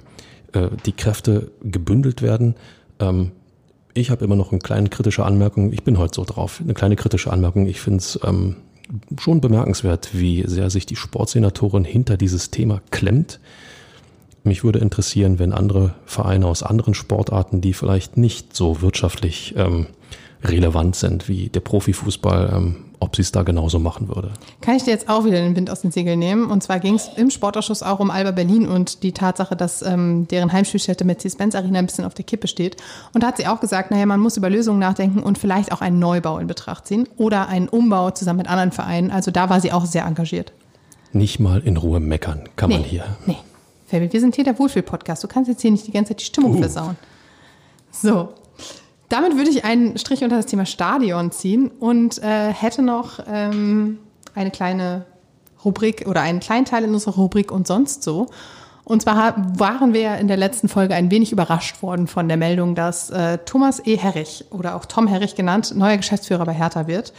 [0.52, 2.54] äh, die Kräfte gebündelt werden.
[3.00, 3.32] Ähm,
[3.96, 5.72] ich habe immer noch eine kleine kritische Anmerkung.
[5.72, 6.60] Ich bin heute so drauf.
[6.62, 7.66] Eine kleine kritische Anmerkung.
[7.66, 8.56] Ich finde es ähm,
[9.18, 13.40] schon bemerkenswert, wie sehr sich die Sportsenatorin hinter dieses Thema klemmt.
[14.44, 19.86] Mich würde interessieren, wenn andere Vereine aus anderen Sportarten, die vielleicht nicht so wirtschaftlich ähm,
[20.48, 24.32] relevant sind wie der Profifußball, ähm, ob sie es da genauso machen würde.
[24.60, 26.50] Kann ich dir jetzt auch wieder den Wind aus den Segeln nehmen?
[26.50, 30.26] Und zwar ging es im Sportausschuss auch um Alba Berlin und die Tatsache, dass ähm,
[30.28, 32.76] deren Heimspielstätte Mercedes-Benz Arena ein bisschen auf der Kippe steht.
[33.12, 35.80] Und da hat sie auch gesagt, naja, man muss über Lösungen nachdenken und vielleicht auch
[35.80, 39.10] einen Neubau in Betracht ziehen oder einen Umbau zusammen mit anderen Vereinen.
[39.10, 40.52] Also da war sie auch sehr engagiert.
[41.12, 43.04] Nicht mal in Ruhe meckern kann nee, man hier.
[43.26, 43.36] Nee.
[43.86, 45.22] Fabi, wir sind hier der Wohlfühl-Podcast.
[45.22, 46.58] Du kannst jetzt hier nicht die ganze Zeit die Stimmung uh.
[46.58, 46.96] versauen.
[47.90, 48.30] So,
[49.08, 53.98] damit würde ich einen Strich unter das Thema Stadion ziehen und äh, hätte noch ähm,
[54.34, 55.06] eine kleine
[55.64, 58.26] Rubrik oder einen kleinen Teil in unserer Rubrik und sonst so.
[58.84, 62.76] Und zwar waren wir in der letzten Folge ein wenig überrascht worden von der Meldung,
[62.76, 63.96] dass äh, Thomas E.
[63.96, 67.12] Herrich oder auch Tom Herrich genannt neuer Geschäftsführer bei Hertha wird.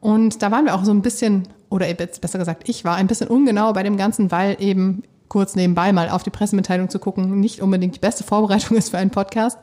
[0.00, 3.26] Und da waren wir auch so ein bisschen, oder besser gesagt, ich war ein bisschen
[3.26, 7.60] ungenau bei dem Ganzen, weil eben kurz nebenbei mal auf die Pressemitteilung zu gucken nicht
[7.60, 9.58] unbedingt die beste Vorbereitung ist für einen Podcast.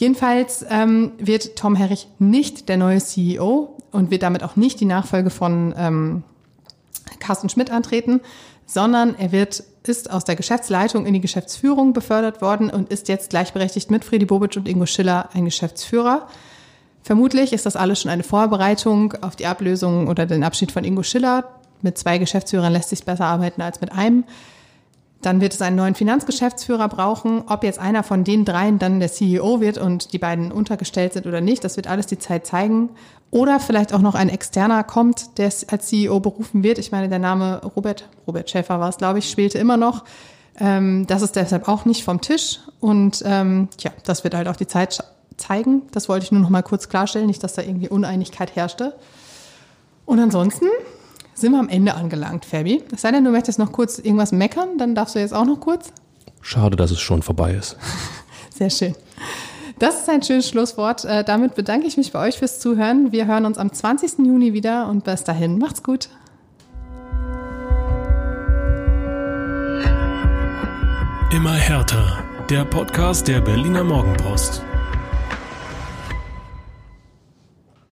[0.00, 4.86] Jedenfalls ähm, wird Tom Herrich nicht der neue CEO und wird damit auch nicht die
[4.86, 6.22] Nachfolge von ähm,
[7.18, 8.22] Carsten Schmidt antreten,
[8.64, 13.28] sondern er wird, ist aus der Geschäftsleitung in die Geschäftsführung befördert worden und ist jetzt
[13.28, 16.28] gleichberechtigt mit Friedi Bobic und Ingo Schiller ein Geschäftsführer.
[17.02, 21.02] Vermutlich ist das alles schon eine Vorbereitung auf die Ablösung oder den Abschied von Ingo
[21.02, 21.44] Schiller.
[21.82, 24.24] Mit zwei Geschäftsführern lässt sich besser arbeiten als mit einem.
[25.22, 27.44] Dann wird es einen neuen Finanzgeschäftsführer brauchen.
[27.46, 31.26] Ob jetzt einer von den dreien dann der CEO wird und die beiden untergestellt sind
[31.26, 32.90] oder nicht, das wird alles die Zeit zeigen.
[33.30, 36.78] Oder vielleicht auch noch ein externer kommt, der als CEO berufen wird.
[36.78, 40.04] Ich meine, der Name Robert, Robert Schäfer war es, glaube ich, spielte immer noch.
[40.58, 42.60] Ähm, das ist deshalb auch nicht vom Tisch.
[42.80, 45.04] Und ähm, ja, das wird halt auch die Zeit
[45.36, 45.82] zeigen.
[45.92, 48.94] Das wollte ich nur noch mal kurz klarstellen, nicht, dass da irgendwie Uneinigkeit herrschte.
[50.06, 50.66] Und ansonsten
[51.40, 52.82] sind wir am Ende angelangt, Fabi.
[52.92, 55.60] Es sei denn, du möchtest noch kurz irgendwas meckern, dann darfst du jetzt auch noch
[55.60, 55.92] kurz.
[56.42, 57.76] Schade, dass es schon vorbei ist.
[58.50, 58.94] Sehr schön.
[59.78, 61.04] Das ist ein schönes Schlusswort.
[61.06, 63.12] Äh, damit bedanke ich mich bei euch fürs Zuhören.
[63.12, 64.18] Wir hören uns am 20.
[64.18, 66.10] Juni wieder und bis dahin macht's gut.
[71.32, 72.24] Immer härter.
[72.50, 74.62] Der Podcast der Berliner Morgenpost.